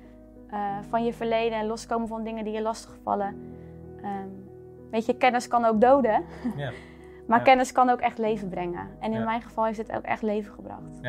eh, 0.51 0.77
van 0.89 1.05
je 1.05 1.13
verleden 1.13 1.59
en 1.59 1.67
loskomen 1.67 2.09
van 2.09 2.25
dingen 2.25 2.45
die 2.45 2.53
je 2.53 2.63
lastigvallen. 2.63 3.37
Ehm 4.03 4.29
weet 4.91 5.07
je, 5.07 5.17
kennis 5.17 5.49
kan 5.49 5.65
ook 5.65 5.81
doden. 5.81 6.25
Ja. 6.57 6.71
maar 7.27 7.39
Ja. 7.39 7.45
kennis 7.45 7.73
kan 7.73 7.89
ook 7.91 8.01
echt 8.01 8.19
leven 8.19 8.49
brengen. 8.49 8.89
En 9.01 9.13
in 9.13 9.19
Ja. 9.19 9.25
mijn 9.25 9.43
geval 9.43 9.65
heeft 9.65 9.79
het 9.79 9.93
ook 9.93 10.03
echt 10.03 10.23
leven 10.23 10.53
gebracht. 10.53 11.01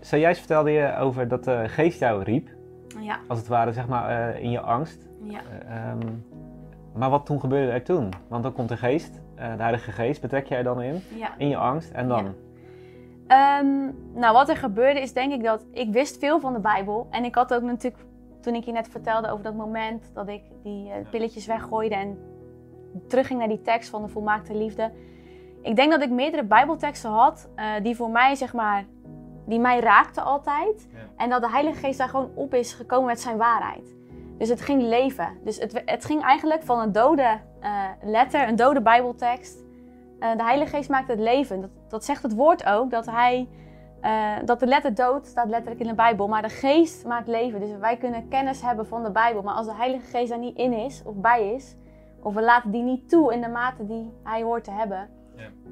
Zojuist 0.00 0.38
vertelde 0.38 0.70
je 0.70 0.96
over 0.96 1.28
dat 1.28 1.44
de 1.44 1.64
geest 1.68 1.98
jou 1.98 2.22
riep, 2.22 2.48
Ja, 2.98 3.18
als 3.28 3.38
het 3.38 3.48
ware, 3.48 3.72
zeg 3.72 3.88
maar, 3.88 4.34
eh, 4.34 4.42
in 4.42 4.50
je 4.50 4.60
angst. 4.60 5.08
ja. 5.22 5.40
Eh, 5.66 5.88
ehm, 5.88 5.98
maar 6.94 7.10
wat 7.10 7.26
toen 7.26 7.40
gebeurde 7.40 7.72
er 7.72 7.82
toen? 7.82 8.08
Want 8.28 8.42
dan 8.42 8.52
komt 8.52 8.68
de 8.68 8.76
geest, 8.76 9.20
eh, 9.34 9.56
de 9.56 9.62
Heilige 9.62 9.92
Geest, 9.92 10.20
betrek 10.20 10.46
jij 10.46 10.62
dan 10.62 10.82
in, 10.82 11.02
ja. 11.16 11.34
in 11.38 11.48
je 11.48 11.56
angst 11.56 11.90
en 11.90 12.08
dan? 12.08 12.24
Ja. 12.24 13.58
Ehm, 13.58 13.90
nou, 14.14 14.32
wat 14.32 14.48
er 14.48 14.56
gebeurde 14.56 15.00
is 15.00 15.12
denk 15.12 15.32
ik 15.32 15.44
dat 15.44 15.66
ik 15.72 15.92
wist 15.92 16.18
veel 16.18 16.40
van 16.40 16.52
de 16.52 16.60
Bijbel. 16.60 17.06
En 17.10 17.24
ik 17.24 17.34
had 17.34 17.54
ook 17.54 17.62
natuurlijk, 17.62 18.04
toen 18.40 18.54
ik 18.54 18.64
je 18.64 18.72
net 18.72 18.88
vertelde 18.88 19.30
over 19.30 19.44
dat 19.44 19.54
moment 19.54 20.10
dat 20.14 20.28
ik 20.28 20.42
die 20.62 20.90
pilletjes 21.10 21.46
weggooide 21.46 21.94
en 21.94 22.18
terugging 23.08 23.38
naar 23.38 23.48
die 23.48 23.62
tekst 23.62 23.90
van 23.90 24.02
de 24.02 24.08
volmaakte 24.08 24.54
liefde. 24.54 24.92
Ik 25.62 25.76
denk 25.76 25.90
dat 25.90 26.02
ik 26.02 26.10
meerdere 26.10 26.44
Bijbelteksten 26.44 27.10
had 27.10 27.48
die 27.82 27.96
voor 27.96 28.10
mij, 28.10 28.34
zeg 28.34 28.52
maar, 28.52 28.84
die 29.50 29.60
mij 29.60 29.80
raakten 29.80 30.24
altijd. 30.24 30.88
Ja. 30.92 30.98
En 31.16 31.30
dat 31.30 31.40
de 31.42 31.50
Heilige 31.50 31.78
Geest 31.78 31.98
daar 31.98 32.08
gewoon 32.08 32.30
op 32.34 32.54
is 32.54 32.72
gekomen 32.72 33.06
met 33.06 33.20
zijn 33.20 33.36
waarheid. 33.36 33.94
Dus 34.38 34.48
het 34.48 34.60
ging 34.60 34.82
leven. 34.82 35.38
Dus 35.44 35.58
het, 35.58 35.82
het 35.84 36.04
ging 36.04 36.22
eigenlijk 36.22 36.62
van 36.62 36.80
een 36.80 36.92
dode 36.92 37.38
eh, 37.60 37.84
letter, 38.02 38.48
een 38.48 38.56
dode 38.56 38.80
Bijbeltekst. 38.80 39.58
Eh, 40.18 40.36
de 40.36 40.42
Heilige 40.42 40.76
Geest 40.76 40.88
maakt 40.88 41.08
het 41.08 41.18
leven. 41.18 41.60
Dat, 41.60 41.70
dat 41.88 42.04
zegt 42.04 42.22
het 42.22 42.34
woord 42.34 42.66
ook, 42.66 42.90
dat, 42.90 43.06
hij, 43.06 43.48
eh, 44.00 44.32
dat 44.44 44.60
de 44.60 44.66
letter 44.66 44.94
dood 44.94 45.26
staat 45.26 45.48
letterlijk 45.48 45.80
in 45.80 45.86
de 45.86 45.94
Bijbel. 45.94 46.28
Maar 46.28 46.42
de 46.42 46.48
Geest 46.48 47.06
maakt 47.06 47.28
leven. 47.28 47.60
Dus 47.60 47.70
wij 47.78 47.96
kunnen 47.96 48.28
kennis 48.28 48.62
hebben 48.62 48.86
van 48.86 49.02
de 49.02 49.10
Bijbel. 49.10 49.42
Maar 49.42 49.54
als 49.54 49.66
de 49.66 49.74
Heilige 49.74 50.06
Geest 50.06 50.28
daar 50.28 50.38
niet 50.38 50.56
in 50.56 50.72
is, 50.72 51.02
of 51.04 51.14
bij 51.14 51.54
is, 51.54 51.76
of 52.22 52.34
we 52.34 52.42
laten 52.42 52.70
die 52.70 52.82
niet 52.82 53.08
toe 53.08 53.32
in 53.32 53.40
de 53.40 53.48
mate 53.48 53.86
die 53.86 54.12
hij 54.22 54.42
hoort 54.42 54.64
te 54.64 54.70
hebben, 54.70 55.08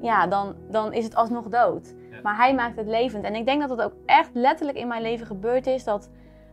Ja. 0.01 0.27
dan, 0.27 0.55
dan 0.69 0.93
is 0.93 1.03
het 1.03 1.15
alsnog 1.15 1.47
dood. 1.47 1.93
Maar 2.23 2.35
hij 2.35 2.55
maakt 2.55 2.75
het 2.75 2.87
levend. 2.87 3.23
En 3.23 3.35
ik 3.35 3.45
denk 3.45 3.61
dat 3.61 3.69
het 3.69 3.81
ook 3.81 3.93
echt 4.05 4.29
letterlijk 4.33 4.77
in 4.77 4.87
mijn 4.87 5.01
leven 5.01 5.25
gebeurd 5.25 5.67
is 5.67 5.83
dat 5.83 6.09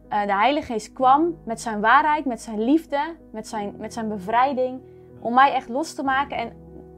eh, 0.09 0.27
de 0.27 0.35
Heilige 0.35 0.73
Geest 0.73 0.93
kwam 0.93 1.37
met 1.45 1.61
zijn 1.61 1.81
waarheid, 1.81 2.25
met 2.25 2.41
zijn 2.41 2.65
liefde, 2.65 3.15
met 3.31 3.49
zijn, 3.49 3.75
met 3.79 3.93
zijn 3.93 4.09
bevrijding, 4.09 4.81
om 5.21 5.35
mij 5.35 5.53
echt 5.53 5.69
los 5.69 5.95
te 5.95 6.03
maken 6.03 6.37
en 6.37 6.53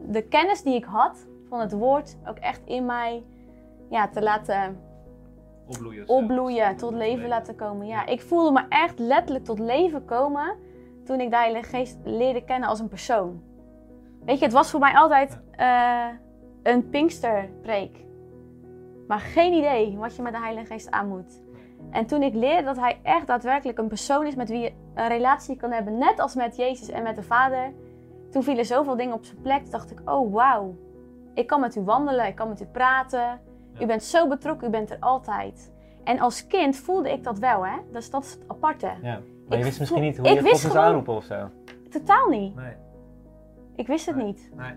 de 0.09 0.23
kennis 0.23 0.63
die 0.63 0.75
ik 0.75 0.85
had 0.85 1.27
van 1.49 1.61
het 1.61 1.73
woord 1.73 2.17
ook 2.27 2.39
echt 2.39 2.61
in 2.65 2.87
mij 2.87 3.23
ja, 3.91 4.09
te 4.09 4.23
laten 4.23 4.81
Opbloeien. 5.67 6.09
opbloeien, 6.09 6.77
tot 6.77 6.93
leven 6.93 7.29
laten 7.29 7.55
komen. 7.57 7.87
Ja, 7.87 8.07
ik 8.07 8.21
voelde 8.21 8.53
me 8.53 8.63
echt 8.69 8.99
letterlijk 8.99 9.45
tot 9.45 9.59
leven 9.59 10.05
komen 10.05 10.57
toen 11.05 11.21
ik 11.21 11.31
de 11.31 11.37
Heilige 11.37 11.69
Geest 11.69 11.99
leerde 12.05 12.45
kennen 12.45 12.69
als 12.69 12.81
een 12.81 12.89
persoon. 12.89 13.43
Weet 14.25 14.39
je, 14.39 14.45
het 14.45 14.55
was 14.55 14.71
voor 14.71 14.81
mij 14.81 14.95
altijd 14.95 15.41
eh, 15.59 16.07
een 16.63 16.89
Pinksterpreek. 16.89 18.05
Maar 19.09 19.19
geen 19.21 19.53
idee 19.53 19.97
wat 19.97 20.17
je 20.17 20.23
met 20.23 20.33
de 20.33 20.39
Heilige 20.41 20.67
Geest 20.67 20.91
aan 20.91 21.09
moet. 21.09 21.43
En 21.91 22.07
toen 22.07 22.23
ik 22.23 22.35
leerde 22.35 22.65
dat 22.65 22.77
hij 22.77 22.99
echt 23.03 23.27
daadwerkelijk 23.27 23.79
een 23.79 23.89
persoon 23.89 24.27
is 24.27 24.35
met 24.35 24.49
wie 24.49 24.59
je 24.61 24.73
een 24.95 25.09
relatie 25.09 25.57
kan 25.57 25.71
hebben, 25.71 25.99
net 25.99 26.21
als 26.21 26.35
met 26.35 26.57
Jezus 26.57 26.89
en 26.89 27.03
met 27.03 27.17
de 27.17 27.23
Vader, 27.23 27.73
toen 28.31 28.43
vielen 28.43 28.65
zoveel 28.65 28.97
dingen 28.97 29.15
op 29.15 29.25
zijn 29.25 29.41
plek. 29.43 29.63
Toen 29.63 29.71
dacht 29.71 29.91
ik, 29.91 30.01
oh 30.11 30.33
wauw, 30.33 30.77
ik 31.35 31.47
kan 31.47 31.61
met 31.61 31.77
u 31.77 31.81
wandelen, 31.81 32.27
ik 32.27 32.35
kan 32.35 32.49
met 32.49 32.61
u 32.61 32.65
praten. 32.65 33.41
U 33.81 33.87
bent 33.87 34.03
zo 34.03 34.29
betrokken, 34.29 34.69
u 34.69 34.71
bent 34.71 34.91
er 34.91 34.97
altijd. 35.01 35.73
En 36.05 36.19
als 36.19 36.47
kind 36.47 36.77
voelde 36.77 37.13
ik 37.13 37.25
dat 37.25 37.39
wel, 37.39 37.67
hè? 37.67 37.77
Dus 37.93 38.11
dat 38.11 38.25
is 38.25 38.33
het 38.33 38.45
aparte. 38.47 38.87
Ja. 38.87 39.01
Maar 39.03 39.23
je 39.49 39.57
Ik 39.57 39.65
wist 39.65 39.79
misschien 39.79 40.03
niet 40.03 40.17
hoe 40.17 40.27
ik 40.27 40.33
je 40.35 40.41
God 40.41 40.51
moest 40.51 40.65
gewoon- 40.65 40.83
aanroepen 40.85 41.15
of 41.15 41.25
zo. 41.25 41.49
Totaal 41.91 42.29
niet. 42.29 42.55
Nee. 42.55 42.73
Ik 43.77 43.87
wist 43.87 44.07
het 44.07 44.17
Nee. 44.17 44.25
niet. 44.25 44.51
Nee. 44.57 44.73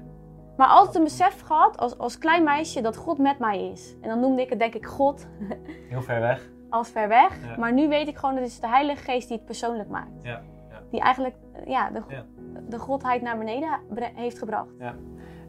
Maar 0.61 0.69
altijd 0.69 0.95
een 0.95 1.03
besef 1.03 1.41
gehad 1.41 1.77
als, 1.77 1.97
als 1.97 2.17
klein 2.17 2.43
meisje 2.43 2.81
dat 2.81 2.95
God 2.97 3.17
met 3.17 3.39
mij 3.39 3.69
is. 3.71 3.95
En 4.01 4.09
dan 4.09 4.19
noemde 4.19 4.41
ik 4.41 4.49
het 4.49 4.59
denk 4.59 4.73
ik 4.73 4.85
God 4.85 5.27
Heel 5.89 6.01
ver 6.01 6.19
weg. 6.19 6.49
als 6.69 6.89
ver 6.89 7.07
weg. 7.07 7.37
Ja. 7.47 7.57
Maar 7.57 7.73
nu 7.73 7.87
weet 7.87 8.07
ik 8.07 8.15
gewoon 8.17 8.35
dat 8.35 8.43
het 8.43 8.51
is 8.53 8.59
de 8.59 8.67
Heilige 8.67 9.03
Geest 9.03 9.27
die 9.27 9.37
het 9.37 9.45
persoonlijk 9.45 9.89
maakt. 9.89 10.23
Ja, 10.23 10.41
ja. 10.69 10.79
Die 10.91 10.99
eigenlijk 10.99 11.35
ja, 11.65 11.89
de, 11.89 12.01
Ja. 12.07 12.23
de 12.69 12.79
godheid 12.79 13.21
naar 13.21 13.37
beneden 13.37 13.69
heeft 14.15 14.39
gebracht. 14.39 14.69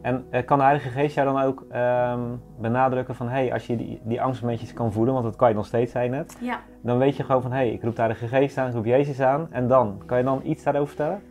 En 0.01 0.25
eh, 0.29 0.45
kan 0.45 0.57
de 0.57 0.63
Heilige 0.63 0.89
Geest 0.89 1.15
jou 1.15 1.33
dan 1.33 1.41
ook 1.41 1.65
ehm, 1.69 2.21
benadrukken 2.59 3.15
van, 3.15 3.27
hé, 3.27 3.33
hey, 3.33 3.53
als 3.53 3.67
je 3.67 3.75
die, 3.75 4.01
die 4.03 4.21
angstmomentjes 4.21 4.73
kan 4.73 4.91
voelen, 4.91 5.13
want 5.13 5.25
dat 5.25 5.35
kan 5.35 5.49
je 5.49 5.55
nog 5.55 5.65
steeds 5.65 5.91
zijn 5.91 6.11
net, 6.11 6.37
Ja. 6.39 6.59
dan 6.81 6.97
weet 6.97 7.15
je 7.15 7.23
gewoon 7.23 7.41
van, 7.41 7.51
hé, 7.51 7.57
hey, 7.57 7.71
ik 7.71 7.83
roep 7.83 7.95
de 7.95 8.01
Heilige 8.01 8.27
Geest 8.27 8.57
aan, 8.57 8.67
ik 8.67 8.73
roep 8.73 8.85
Jezus 8.85 9.21
aan, 9.21 9.47
en 9.51 9.67
dan? 9.67 10.01
Kan 10.05 10.17
je 10.17 10.23
dan 10.23 10.41
iets 10.43 10.63
daarover 10.63 10.87
vertellen? 10.87 11.21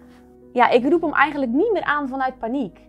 ja, 0.53 0.69
ik 0.69 0.89
roep 0.91 1.03
hem 1.03 1.13
eigenlijk 1.13 1.53
niet 1.53 1.73
meer 1.73 1.85
aan 1.85 2.09
vanuit 2.09 2.39
paniek. 2.39 2.81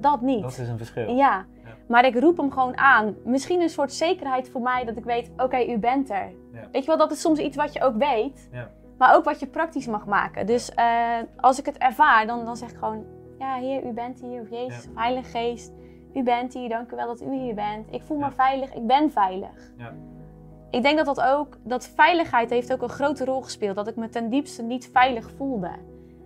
Dat 0.00 0.20
niet. 0.20 0.42
Dat 0.42 0.58
is 0.58 0.68
een 0.68 0.76
verschil. 0.78 1.14
Ja. 1.14 1.44
Ja. 1.64 1.70
maar 1.88 2.04
ik 2.04 2.18
roep 2.18 2.36
hem 2.36 2.50
gewoon 2.50 2.76
aan. 2.78 3.14
Misschien 3.24 3.60
een 3.60 3.68
soort 3.68 3.92
zekerheid 3.92 4.48
voor 4.48 4.60
mij 4.60 4.84
dat 4.84 4.96
ik 4.96 5.04
weet, 5.04 5.30
oké, 5.36 5.64
u 5.64 5.78
bent 5.78 6.10
er. 6.10 6.32
Ja. 6.52 6.60
Weet 6.72 6.82
je 6.82 6.86
wel, 6.88 6.96
dat 6.98 7.12
is 7.12 7.20
soms 7.20 7.38
iets 7.38 7.56
wat 7.56 7.72
je 7.72 7.82
ook 7.82 7.96
weet, 7.96 8.48
Ja. 8.52 8.70
maar 8.98 9.14
ook 9.14 9.24
wat 9.24 9.40
je 9.40 9.46
praktisch 9.46 9.86
mag 9.86 10.06
maken. 10.06 10.46
Dus 10.46 10.74
eh, 10.74 11.18
als 11.36 11.58
ik 11.58 11.66
het 11.66 11.78
ervaar, 11.78 12.26
dan, 12.26 12.44
dan 12.44 12.56
zeg 12.56 12.70
ik 12.70 12.76
gewoon, 12.76 13.04
ja, 13.38 13.54
Heer, 13.54 13.84
u 13.86 13.92
bent 13.92 14.20
hier, 14.20 14.40
of 14.40 14.50
Jezus, 14.50 14.86
of 14.86 14.94
Heilige 14.94 15.30
Geest, 15.38 15.72
u 16.14 16.22
bent 16.22 16.54
hier, 16.54 16.68
dank 16.68 16.92
u 16.92 16.96
wel 16.96 17.06
dat 17.06 17.22
u 17.22 17.34
hier 17.34 17.54
bent. 17.54 17.86
Ik 17.90 18.02
voel 18.02 18.18
me 18.18 18.30
veilig, 18.30 18.74
ik 18.74 18.86
ben 18.86 19.10
veilig. 19.12 19.72
Ja. 19.76 19.92
Ik 20.70 20.82
denk 20.82 20.96
dat 20.96 21.06
dat 21.16 21.20
ook, 21.20 21.56
dat 21.62 21.86
veiligheid 21.88 22.50
heeft 22.50 22.72
ook 22.72 22.82
een 22.82 22.88
grote 22.88 23.24
rol 23.24 23.42
gespeeld. 23.42 23.76
Dat 23.76 23.88
ik 23.88 23.96
me 23.96 24.08
ten 24.08 24.30
diepste 24.30 24.62
niet 24.62 24.90
veilig 24.92 25.30
voelde. 25.36 25.70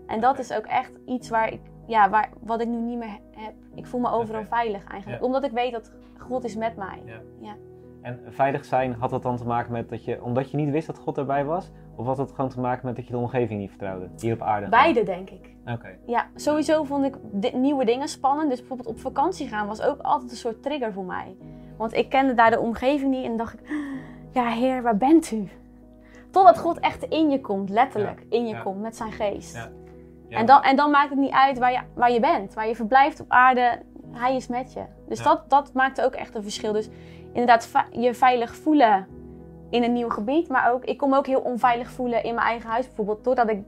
En 0.06 0.20
dat 0.20 0.38
is 0.38 0.52
ook 0.52 0.66
echt 0.66 0.92
iets 1.06 1.28
waar 1.28 1.52
ik, 1.52 1.60
ja, 1.88 2.10
waar, 2.10 2.30
wat 2.40 2.60
ik 2.60 2.68
nu 2.68 2.76
niet 2.76 2.98
meer 2.98 3.18
heb. 3.30 3.54
Ik 3.74 3.86
voel 3.86 4.00
me 4.00 4.10
overal 4.10 4.44
veilig 4.44 4.84
eigenlijk. 4.84 5.20
Ja. 5.20 5.26
Omdat 5.26 5.44
ik 5.44 5.50
weet 5.50 5.72
dat 5.72 5.92
God 6.18 6.44
is 6.44 6.56
met 6.56 6.76
mij. 6.76 7.02
Ja. 7.04 7.20
Ja. 7.40 7.56
En 8.02 8.20
veilig 8.28 8.64
zijn, 8.64 8.92
had 8.92 9.10
dat 9.10 9.22
dan 9.22 9.36
te 9.36 9.46
maken 9.46 9.72
met 9.72 9.88
dat 9.88 10.04
je, 10.04 10.22
omdat 10.22 10.50
je 10.50 10.56
niet 10.56 10.70
wist 10.70 10.86
dat 10.86 10.98
God 10.98 11.18
erbij 11.18 11.44
was? 11.44 11.70
Of 11.96 12.06
had 12.06 12.18
het 12.18 12.32
gewoon 12.32 12.50
te 12.50 12.60
maken 12.60 12.86
met 12.86 12.96
dat 12.96 13.06
je 13.06 13.12
de 13.12 13.18
omgeving 13.18 13.60
niet 13.60 13.68
vertrouwde, 13.70 14.08
hier 14.18 14.34
op 14.34 14.42
aarde? 14.42 14.68
Beide 14.68 15.02
denk 15.02 15.30
ik. 15.30 15.54
Oké. 15.66 15.98
Ja, 16.06 16.26
sowieso 16.34 16.84
vond 16.84 17.04
ik 17.04 17.52
nieuwe 17.52 17.84
dingen 17.84 18.08
spannend. 18.08 18.50
Dus 18.50 18.58
bijvoorbeeld 18.58 18.88
op 18.88 18.98
vakantie 18.98 19.48
gaan 19.48 19.66
was 19.66 19.82
ook 19.82 20.00
altijd 20.00 20.30
een 20.30 20.36
soort 20.36 20.62
trigger 20.62 20.92
voor 20.92 21.04
mij. 21.04 21.36
Want 21.76 21.94
ik 21.94 22.08
kende 22.08 22.34
daar 22.34 22.50
de 22.50 22.60
omgeving 22.60 23.10
niet 23.10 23.24
en 23.24 23.36
dacht 23.36 23.54
ik, 23.54 23.70
ja 24.38 24.48
heer, 24.48 24.82
waar 24.82 24.96
bent 24.96 25.30
u? 25.30 25.48
Totdat 26.30 26.58
God 26.58 26.78
echt 26.78 27.02
in 27.02 27.30
je 27.30 27.40
komt, 27.40 27.70
letterlijk 27.70 28.26
in 28.28 28.46
je 28.46 28.62
komt 28.62 28.80
met 28.80 28.96
zijn 28.96 29.12
geest. 29.12 29.54
Ja. 29.54 29.70
En, 30.28 30.46
dan, 30.46 30.62
en 30.62 30.76
dan 30.76 30.90
maakt 30.90 31.10
het 31.10 31.18
niet 31.18 31.32
uit 31.32 31.58
waar 31.58 31.72
je, 31.72 31.78
waar 31.94 32.12
je 32.12 32.20
bent, 32.20 32.54
waar 32.54 32.68
je 32.68 32.74
verblijft 32.76 33.20
op 33.20 33.26
aarde. 33.30 33.82
Hij 34.12 34.36
is 34.36 34.48
met 34.48 34.72
je. 34.72 34.82
Dus 35.08 35.22
dat, 35.22 35.50
dat 35.50 35.72
maakt 35.72 36.00
ook 36.04 36.14
echt 36.14 36.34
een 36.34 36.42
verschil. 36.42 36.72
Dus 36.72 36.88
inderdaad, 37.32 37.70
je 37.90 38.14
veilig 38.14 38.54
voelen 38.56 39.06
in 39.70 39.82
een 39.82 39.92
nieuw 39.92 40.08
gebied. 40.08 40.48
Maar 40.48 40.72
ook, 40.72 40.84
ik 40.84 40.98
kon 40.98 41.10
me 41.10 41.16
ook 41.16 41.26
heel 41.26 41.40
onveilig 41.40 41.90
voelen 41.90 42.22
in 42.22 42.34
mijn 42.34 42.46
eigen 42.46 42.70
huis 42.70 42.86
bijvoorbeeld. 42.86 43.24
Doordat 43.24 43.50
ik 43.50 43.58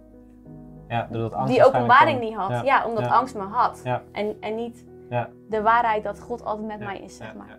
Ja, 0.88 1.08
doordat 1.10 1.34
angst 1.34 1.54
die 1.54 1.64
openbaring 1.66 2.20
niet 2.20 2.34
had. 2.34 2.50
Ja. 2.50 2.62
Ja, 2.64 2.86
omdat 2.86 3.04
Ja. 3.04 3.10
angst 3.10 3.34
me 3.34 3.42
had. 3.42 3.82
En, 4.12 4.36
en 4.40 4.54
niet 4.54 4.86
Ja. 5.10 5.28
de 5.48 5.62
waarheid 5.62 6.02
dat 6.04 6.20
God 6.20 6.44
altijd 6.44 6.66
met 6.66 6.78
mij 6.78 6.98
is, 6.98 7.16
zeg 7.16 7.34
maar. 7.34 7.58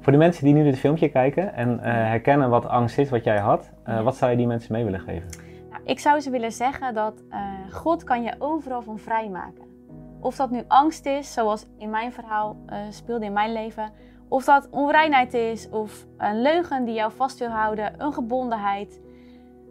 Voor 0.00 0.12
de 0.12 0.18
mensen 0.18 0.44
die 0.44 0.54
nu 0.54 0.62
dit 0.64 0.78
filmpje 0.78 1.08
kijken 1.08 1.54
en 1.54 1.80
eh, 1.80 1.92
herkennen 1.92 2.50
wat 2.50 2.66
angst 2.66 2.98
is, 2.98 3.10
wat 3.10 3.24
jij 3.24 3.38
had, 3.38 3.70
eh, 3.84 4.00
wat 4.00 4.16
zou 4.16 4.30
je 4.30 4.36
die 4.36 4.46
mensen 4.46 4.72
mee 4.72 4.84
willen 4.84 5.00
geven? 5.00 5.28
Ik 5.86 5.98
zou 5.98 6.20
ze 6.20 6.30
willen 6.30 6.52
zeggen 6.52 6.94
dat 6.94 7.22
eh, 7.28 7.40
God 7.70 8.04
kan 8.04 8.22
je 8.22 8.34
overal 8.38 8.82
van 8.82 8.98
vrijmaken. 8.98 9.64
Of 10.20 10.36
dat 10.36 10.50
nu 10.50 10.64
angst 10.68 11.06
is, 11.06 11.32
zoals 11.32 11.66
in 11.78 11.90
mijn 11.90 12.12
verhaal 12.12 12.56
eh, 12.66 12.78
speelde 12.90 13.24
in 13.24 13.32
mijn 13.32 13.52
leven. 13.52 13.92
Of 14.28 14.44
dat 14.44 14.68
onreinheid 14.70 15.34
is, 15.34 15.68
of 15.70 16.06
een 16.18 16.42
leugen 16.42 16.84
die 16.84 16.94
jou 16.94 17.12
vast 17.12 17.38
wil 17.38 17.48
houden, 17.48 17.94
een 17.98 18.12
gebondenheid. 18.12 19.00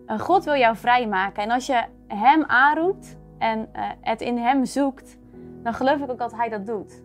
Eh, 0.06 0.20
God 0.20 0.44
wil 0.44 0.56
jou 0.56 0.76
vrijmaken. 0.76 1.44
En 1.44 1.52
als 1.52 1.66
je 1.66 1.84
Hem 2.08 2.44
aanroept 2.44 3.18
en 3.38 3.70
het 4.02 4.22
in 4.22 4.38
Hem 4.38 4.66
zoekt, 4.66 5.18
dan 5.64 5.74
geloof 5.74 6.02
ik 6.02 6.10
ook 6.10 6.18
dat 6.18 6.36
Hij 6.36 6.50
dat 6.50 6.66
doet. 6.66 7.04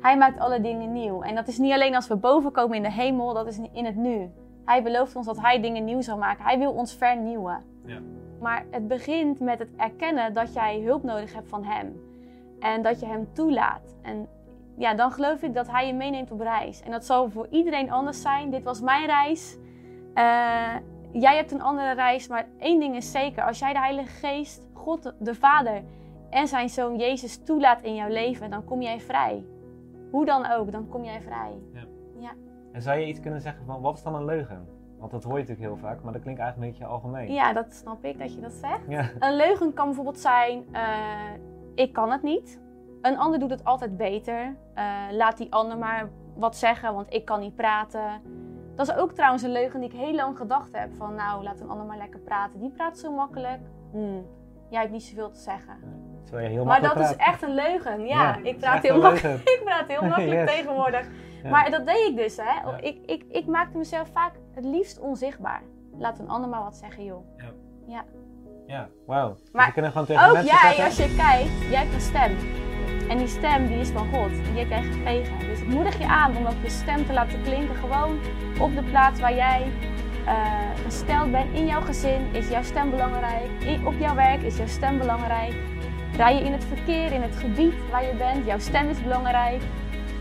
Hij 0.00 0.16
maakt 0.16 0.38
alle 0.38 0.60
dingen 0.60 0.92
nieuw. 0.92 1.22
En 1.22 1.34
dat 1.34 1.48
is 1.48 1.58
niet 1.58 1.72
alleen 1.72 1.94
als 1.94 2.08
we 2.08 2.16
boven 2.16 2.52
komen 2.52 2.76
in 2.76 2.82
de 2.82 2.92
hemel, 2.92 3.34
dat 3.34 3.46
is 3.46 3.58
in 3.72 3.84
het 3.84 3.96
nu. 3.96 4.30
Hij 4.64 4.82
belooft 4.82 5.16
ons 5.16 5.26
dat 5.26 5.40
Hij 5.40 5.60
dingen 5.60 5.84
nieuw 5.84 6.00
zal 6.00 6.18
maken. 6.18 6.44
Hij 6.44 6.58
wil 6.58 6.72
ons 6.72 6.94
vernieuwen. 6.94 7.64
Ja. 7.84 7.98
Maar 8.40 8.64
het 8.70 8.88
begint 8.88 9.40
met 9.40 9.58
het 9.58 9.76
erkennen 9.76 10.34
dat 10.34 10.54
jij 10.54 10.80
hulp 10.80 11.02
nodig 11.02 11.34
hebt 11.34 11.48
van 11.48 11.64
Hem. 11.64 12.00
En 12.60 12.82
dat 12.82 13.00
je 13.00 13.06
Hem 13.06 13.28
toelaat. 13.32 13.96
En 14.02 14.28
ja, 14.76 14.94
dan 14.94 15.10
geloof 15.10 15.42
ik 15.42 15.54
dat 15.54 15.70
Hij 15.70 15.86
je 15.86 15.94
meeneemt 15.94 16.30
op 16.30 16.40
reis. 16.40 16.82
En 16.82 16.90
dat 16.90 17.04
zal 17.04 17.30
voor 17.30 17.46
iedereen 17.50 17.90
anders 17.90 18.20
zijn. 18.20 18.50
Dit 18.50 18.62
was 18.62 18.80
mijn 18.80 19.06
reis. 19.06 19.56
Eh, 20.14 20.74
jij 21.12 21.36
hebt 21.36 21.52
een 21.52 21.62
andere 21.62 21.92
reis. 21.92 22.28
Maar 22.28 22.46
één 22.58 22.80
ding 22.80 22.96
is 22.96 23.10
zeker. 23.10 23.42
Als 23.42 23.58
jij 23.58 23.72
de 23.72 23.78
Heilige 23.78 24.26
Geest, 24.26 24.66
God 24.72 25.12
de 25.18 25.34
Vader 25.34 25.82
en 26.30 26.48
zijn 26.48 26.68
Zoon 26.68 26.96
Jezus 26.96 27.44
toelaat 27.44 27.82
in 27.82 27.94
jouw 27.94 28.08
leven, 28.08 28.50
dan 28.50 28.64
kom 28.64 28.82
jij 28.82 29.00
vrij. 29.00 29.44
Hoe 30.10 30.24
dan 30.24 30.46
ook, 30.46 30.72
dan 30.72 30.88
kom 30.88 31.04
jij 31.04 31.20
vrij. 31.20 31.58
En 32.72 32.82
zou 32.82 32.98
je 32.98 33.06
iets 33.06 33.20
kunnen 33.20 33.40
zeggen 33.40 33.64
van, 33.66 33.80
wat 33.80 33.96
is 33.96 34.02
dan 34.02 34.14
een 34.14 34.24
leugen? 34.24 34.75
Want 34.98 35.10
dat 35.10 35.24
hoor 35.24 35.38
je 35.38 35.44
natuurlijk 35.44 35.68
heel 35.68 35.88
vaak, 35.88 36.02
maar 36.02 36.12
dat 36.12 36.22
klinkt 36.22 36.40
eigenlijk 36.40 36.72
een 36.72 36.78
beetje 36.78 36.94
algemeen. 36.94 37.32
Ja, 37.32 37.52
dat 37.52 37.72
snap 37.72 38.04
ik 38.04 38.18
dat 38.18 38.34
je 38.34 38.40
dat 38.40 38.52
zegt. 38.52 38.80
Ja. 38.88 39.10
Een 39.18 39.36
leugen 39.36 39.72
kan 39.72 39.86
bijvoorbeeld 39.86 40.18
zijn: 40.18 40.64
eh, 40.72 40.82
ik 41.74 41.92
kan 41.92 42.10
het 42.10 42.22
niet. 42.22 42.60
Een 43.02 43.18
ander 43.18 43.38
doet 43.40 43.50
het 43.50 43.64
altijd 43.64 43.96
beter. 43.96 44.56
Eh, 44.74 44.84
laat 45.10 45.36
die 45.36 45.52
ander 45.52 45.78
maar 45.78 46.08
wat 46.34 46.56
zeggen, 46.56 46.94
want 46.94 47.12
ik 47.14 47.24
kan 47.24 47.40
niet 47.40 47.54
praten. 47.56 48.20
Dat 48.74 48.88
is 48.88 48.94
ook 48.96 49.12
trouwens 49.12 49.42
een 49.42 49.52
leugen 49.52 49.80
die 49.80 49.88
ik 49.90 49.96
heel 49.96 50.14
lang 50.14 50.36
gedacht 50.36 50.72
heb. 50.72 50.94
Van 50.96 51.14
nou, 51.14 51.42
laat 51.42 51.60
een 51.60 51.68
ander 51.68 51.86
maar 51.86 51.96
lekker 51.96 52.20
praten. 52.20 52.60
Die 52.60 52.70
praat 52.70 52.98
zo 52.98 53.12
makkelijk. 53.12 53.60
Hmm, 53.92 54.26
jij 54.70 54.80
hebt 54.80 54.92
niet 54.92 55.02
zoveel 55.02 55.30
te 55.30 55.40
zeggen. 55.40 55.74
Terwijl 56.24 56.46
je 56.46 56.52
heel 56.52 56.64
Maar 56.64 56.82
dat 56.82 56.98
is 57.00 57.16
echt 57.16 57.42
een 57.42 57.54
leugen. 57.54 58.06
Ja, 58.06 58.22
Ja, 58.22 58.38
ik 58.42 58.58
praat 58.58 58.82
heel 58.82 59.00
makkelijk. 59.00 59.40
Ik 59.54 59.60
praat 59.64 59.88
heel 59.88 60.02
makkelijk 60.08 60.48
Yes. 60.48 60.56
tegenwoordig. 60.56 61.08
Ja. 61.46 61.52
Maar 61.52 61.70
dat 61.70 61.86
deed 61.86 62.08
ik 62.10 62.16
dus, 62.16 62.36
hè. 62.36 62.42
Ja. 62.70 62.76
Ik, 62.80 62.98
ik, 63.06 63.24
ik 63.30 63.46
maakte 63.46 63.78
mezelf 63.78 64.08
vaak 64.12 64.32
het 64.54 64.64
liefst 64.64 64.98
onzichtbaar. 64.98 65.62
Laat 65.98 66.18
een 66.18 66.28
ander 66.28 66.50
maar 66.50 66.62
wat 66.62 66.76
zeggen, 66.76 67.04
joh. 67.04 67.24
Ja, 68.66 68.88
wauw. 69.06 69.34
Dus 69.34 69.50
Maar 69.52 69.66
we 69.66 69.72
kunnen 69.72 69.90
gewoon 69.90 70.06
tegen 70.06 70.26
Ook 70.26 70.32
mensen 70.32 70.54
jij, 70.54 70.74
zeggen... 70.74 70.84
als 70.84 70.96
je 70.96 71.14
kijkt, 71.16 71.70
jij 71.70 71.80
hebt 71.80 71.94
een 71.94 72.00
stem. 72.00 72.36
En 73.08 73.18
die 73.18 73.26
stem 73.26 73.66
die 73.66 73.78
is 73.78 73.88
van 73.90 74.08
God. 74.12 74.30
En 74.30 74.42
die 74.52 74.58
heb 74.64 74.68
jij 74.68 74.82
gekregen. 74.82 75.38
Dus 75.38 75.60
ik 75.60 75.66
moedig 75.66 75.98
je 75.98 76.06
aan 76.06 76.36
om 76.36 76.46
ook 76.46 76.62
je 76.62 76.70
stem 76.70 77.06
te 77.06 77.12
laten 77.12 77.42
klinken. 77.42 77.74
Gewoon 77.74 78.18
op 78.60 78.74
de 78.74 78.82
plaats 78.82 79.20
waar 79.20 79.34
jij 79.34 79.72
eh, 80.26 80.52
gesteld 80.84 81.30
bent. 81.30 81.54
In 81.54 81.66
jouw 81.66 81.80
gezin 81.80 82.34
is 82.34 82.48
jouw 82.48 82.62
stem 82.62 82.90
belangrijk. 82.90 83.50
In- 83.64 83.86
op 83.86 83.94
jouw 83.98 84.14
werk 84.14 84.42
is 84.42 84.56
jouw 84.56 84.66
stem 84.66 84.98
belangrijk. 84.98 85.54
Rij 86.16 86.34
je 86.34 86.44
in 86.44 86.52
het 86.52 86.64
verkeer, 86.64 87.12
in 87.12 87.22
het 87.22 87.36
gebied 87.36 87.74
waar 87.90 88.04
je 88.04 88.14
bent. 88.14 88.46
Jouw 88.46 88.58
stem 88.58 88.88
is 88.88 89.02
belangrijk. 89.02 89.62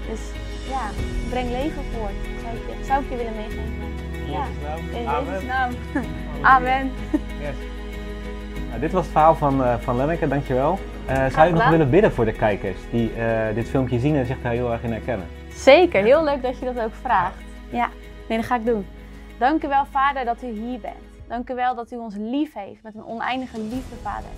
Dus 0.10 0.32
ja, 0.70 0.90
breng 1.30 1.50
leven 1.52 1.84
voort. 1.94 2.14
Zou 2.44 2.56
ik 2.56 2.62
je, 2.78 2.86
zou 2.86 3.04
ik 3.04 3.10
je 3.10 3.16
willen 3.16 3.36
meegeven. 3.36 3.94
In 4.26 4.32
Ja. 4.32 4.46
Jezus' 4.46 4.64
naam. 4.64 5.02
In 5.02 5.08
Amen. 5.08 5.32
Jezus' 5.34 5.48
naam. 5.48 5.72
Amen. 6.42 6.92
Yes. 7.40 7.56
Nou, 8.70 8.80
dit 8.80 8.92
was 8.92 9.04
het 9.04 9.12
verhaal 9.12 9.36
van, 9.36 9.64
eh 9.64 9.76
van 9.80 9.96
Lenneke, 9.96 10.28
dankjewel. 10.28 10.80
Eh 11.06 11.26
zou 11.26 11.48
je 11.48 11.54
nog 11.54 11.70
willen 11.70 11.90
bidden 11.90 12.12
voor 12.12 12.26
de 12.26 12.32
kijkers 12.34 12.78
die 12.92 13.14
eh, 13.14 13.56
dit 13.56 13.70
filmpje 13.70 14.00
zien 14.00 14.16
en 14.16 14.26
zich 14.26 14.42
daar 14.42 14.52
heel 14.52 14.72
erg 14.72 14.84
in 14.84 14.92
herkennen? 14.92 15.28
Zeker, 15.54 16.04
heel 16.04 16.24
leuk 16.24 16.42
dat 16.42 16.60
je 16.60 16.66
dat 16.74 16.84
ook 16.84 16.94
vraagt. 17.02 17.36
Ja, 17.70 17.90
nee, 18.30 18.38
dat 18.38 18.48
ga 18.48 18.56
ik 18.56 18.66
doen. 18.66 18.86
Dank 19.38 19.64
u 19.64 19.68
wel, 19.68 19.86
Vader, 19.92 20.26
dat 20.26 20.44
u 20.44 20.48
hier 20.48 20.80
bent. 20.80 20.96
Dank 21.28 21.50
u 21.50 21.56
wel 21.56 21.76
dat 21.76 21.92
u 21.92 21.96
ons 21.96 22.16
lief 22.18 22.54
heeft 22.54 22.84
met 22.84 22.96
een 22.96 23.06
oneindige 23.06 23.60
liefde, 23.60 23.96
Vader. 24.02 24.30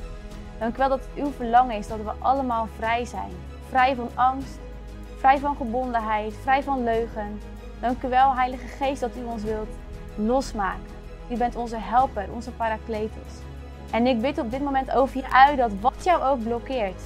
Dank 0.59 0.75
u 0.75 0.77
wel 0.77 0.89
dat 0.89 0.99
het 0.99 1.23
uw 1.23 1.31
verlangen 1.31 1.75
is 1.77 1.87
dat 1.87 1.97
we 2.03 2.11
allemaal 2.19 2.67
vrij 2.77 3.05
zijn. 3.05 3.29
Vrij 3.69 3.95
van 3.95 4.09
angst, 4.15 4.59
vrij 5.17 5.39
van 5.39 5.55
gebondenheid, 5.55 6.33
vrij 6.41 6.63
van 6.63 6.83
leugen. 6.83 7.41
Dank 7.79 8.03
u 8.03 8.09
wel, 8.09 8.35
Heilige 8.35 8.67
Geest, 8.67 9.01
dat 9.01 9.15
u 9.17 9.23
ons 9.23 9.43
wilt 9.43 9.69
losmaken. 10.15 10.95
U 11.29 11.37
bent 11.37 11.55
onze 11.55 11.77
helper, 11.77 12.25
onze 12.33 12.51
parakletos. 12.51 13.33
En 13.91 14.07
ik 14.07 14.21
bid 14.21 14.39
op 14.39 14.51
dit 14.51 14.61
moment 14.61 14.91
over 14.91 15.17
je 15.17 15.31
uit 15.31 15.57
dat 15.57 15.71
wat 15.81 16.03
jou 16.03 16.23
ook 16.23 16.43
blokkeert, 16.43 17.01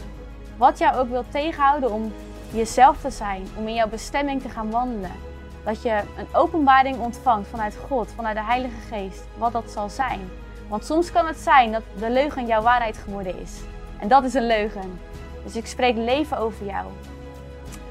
wat 0.58 0.78
jou 0.78 0.98
ook 0.98 1.10
wil 1.10 1.24
tegenhouden 1.30 1.92
om 1.92 2.14
jezelf 2.52 3.02
te 3.02 3.10
zijn, 3.10 3.48
om 3.58 3.68
in 3.68 3.74
jouw 3.74 3.88
bestemming 3.88 4.42
te 4.42 4.50
gaan 4.50 4.72
wandelen. 4.72 5.12
Dat 5.64 5.82
je 5.82 6.02
een 6.18 6.28
openbaring 6.36 7.00
ontvangt 7.00 7.48
vanuit 7.48 7.78
God, 7.88 8.12
vanuit 8.16 8.36
de 8.36 8.44
Heilige 8.44 8.82
Geest, 8.90 9.24
wat 9.38 9.52
dat 9.52 9.72
zal 9.72 9.90
zijn. 9.90 10.30
Want 10.68 10.86
soms 10.86 11.12
kan 11.12 11.28
het 11.28 11.38
zijn 11.38 11.72
dat 11.72 11.84
de 12.00 12.10
leugen 12.10 12.46
jouw 12.46 12.62
waarheid 12.62 12.98
geworden 12.98 13.42
is. 13.42 13.60
En 14.00 14.08
dat 14.08 14.24
is 14.24 14.34
een 14.34 14.48
leugen. 14.48 15.00
Dus 15.44 15.56
ik 15.56 15.66
spreek 15.66 15.96
leven 15.96 16.38
over 16.38 16.66
jou. 16.66 16.86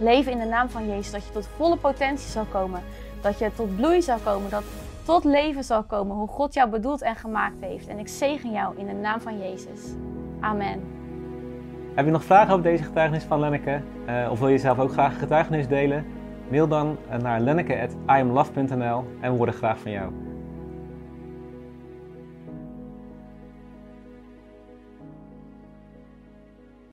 Leven 0.00 0.32
in 0.32 0.38
de 0.38 0.44
naam 0.44 0.68
van 0.68 0.88
Jezus, 0.88 1.10
dat 1.10 1.26
je 1.26 1.32
tot 1.32 1.48
volle 1.56 1.76
potentie 1.76 2.30
zal 2.30 2.44
komen. 2.44 2.80
Dat 3.20 3.38
je 3.38 3.50
tot 3.54 3.76
bloei 3.76 4.02
zal 4.02 4.18
komen, 4.24 4.50
dat 4.50 4.62
tot 5.02 5.24
leven 5.24 5.64
zal 5.64 5.82
komen 5.82 6.16
hoe 6.16 6.28
God 6.28 6.54
jou 6.54 6.70
bedoeld 6.70 7.02
en 7.02 7.16
gemaakt 7.16 7.60
heeft. 7.60 7.86
En 7.86 7.98
ik 7.98 8.08
zegen 8.08 8.50
jou 8.50 8.76
in 8.78 8.86
de 8.86 8.92
naam 8.92 9.20
van 9.20 9.38
Jezus. 9.38 9.80
Amen. 10.40 10.80
Heb 11.94 12.04
je 12.04 12.10
nog 12.10 12.24
vragen 12.24 12.52
over 12.52 12.64
deze 12.64 12.82
getuigenis 12.82 13.24
van 13.24 13.40
Lenneke? 13.40 13.80
Eh, 14.06 14.28
of 14.30 14.38
wil 14.38 14.48
je 14.48 14.58
zelf 14.58 14.78
ook 14.78 14.92
graag 14.92 15.18
getuigenis 15.18 15.68
delen? 15.68 16.04
Mail 16.48 16.68
dan 16.68 16.96
eh, 17.08 17.18
naar 17.18 17.40
lenneke.imlove.nl 17.40 19.04
en 19.20 19.32
we 19.32 19.38
horen 19.38 19.54
graag 19.54 19.78
van 19.78 19.90
jou. 19.90 20.29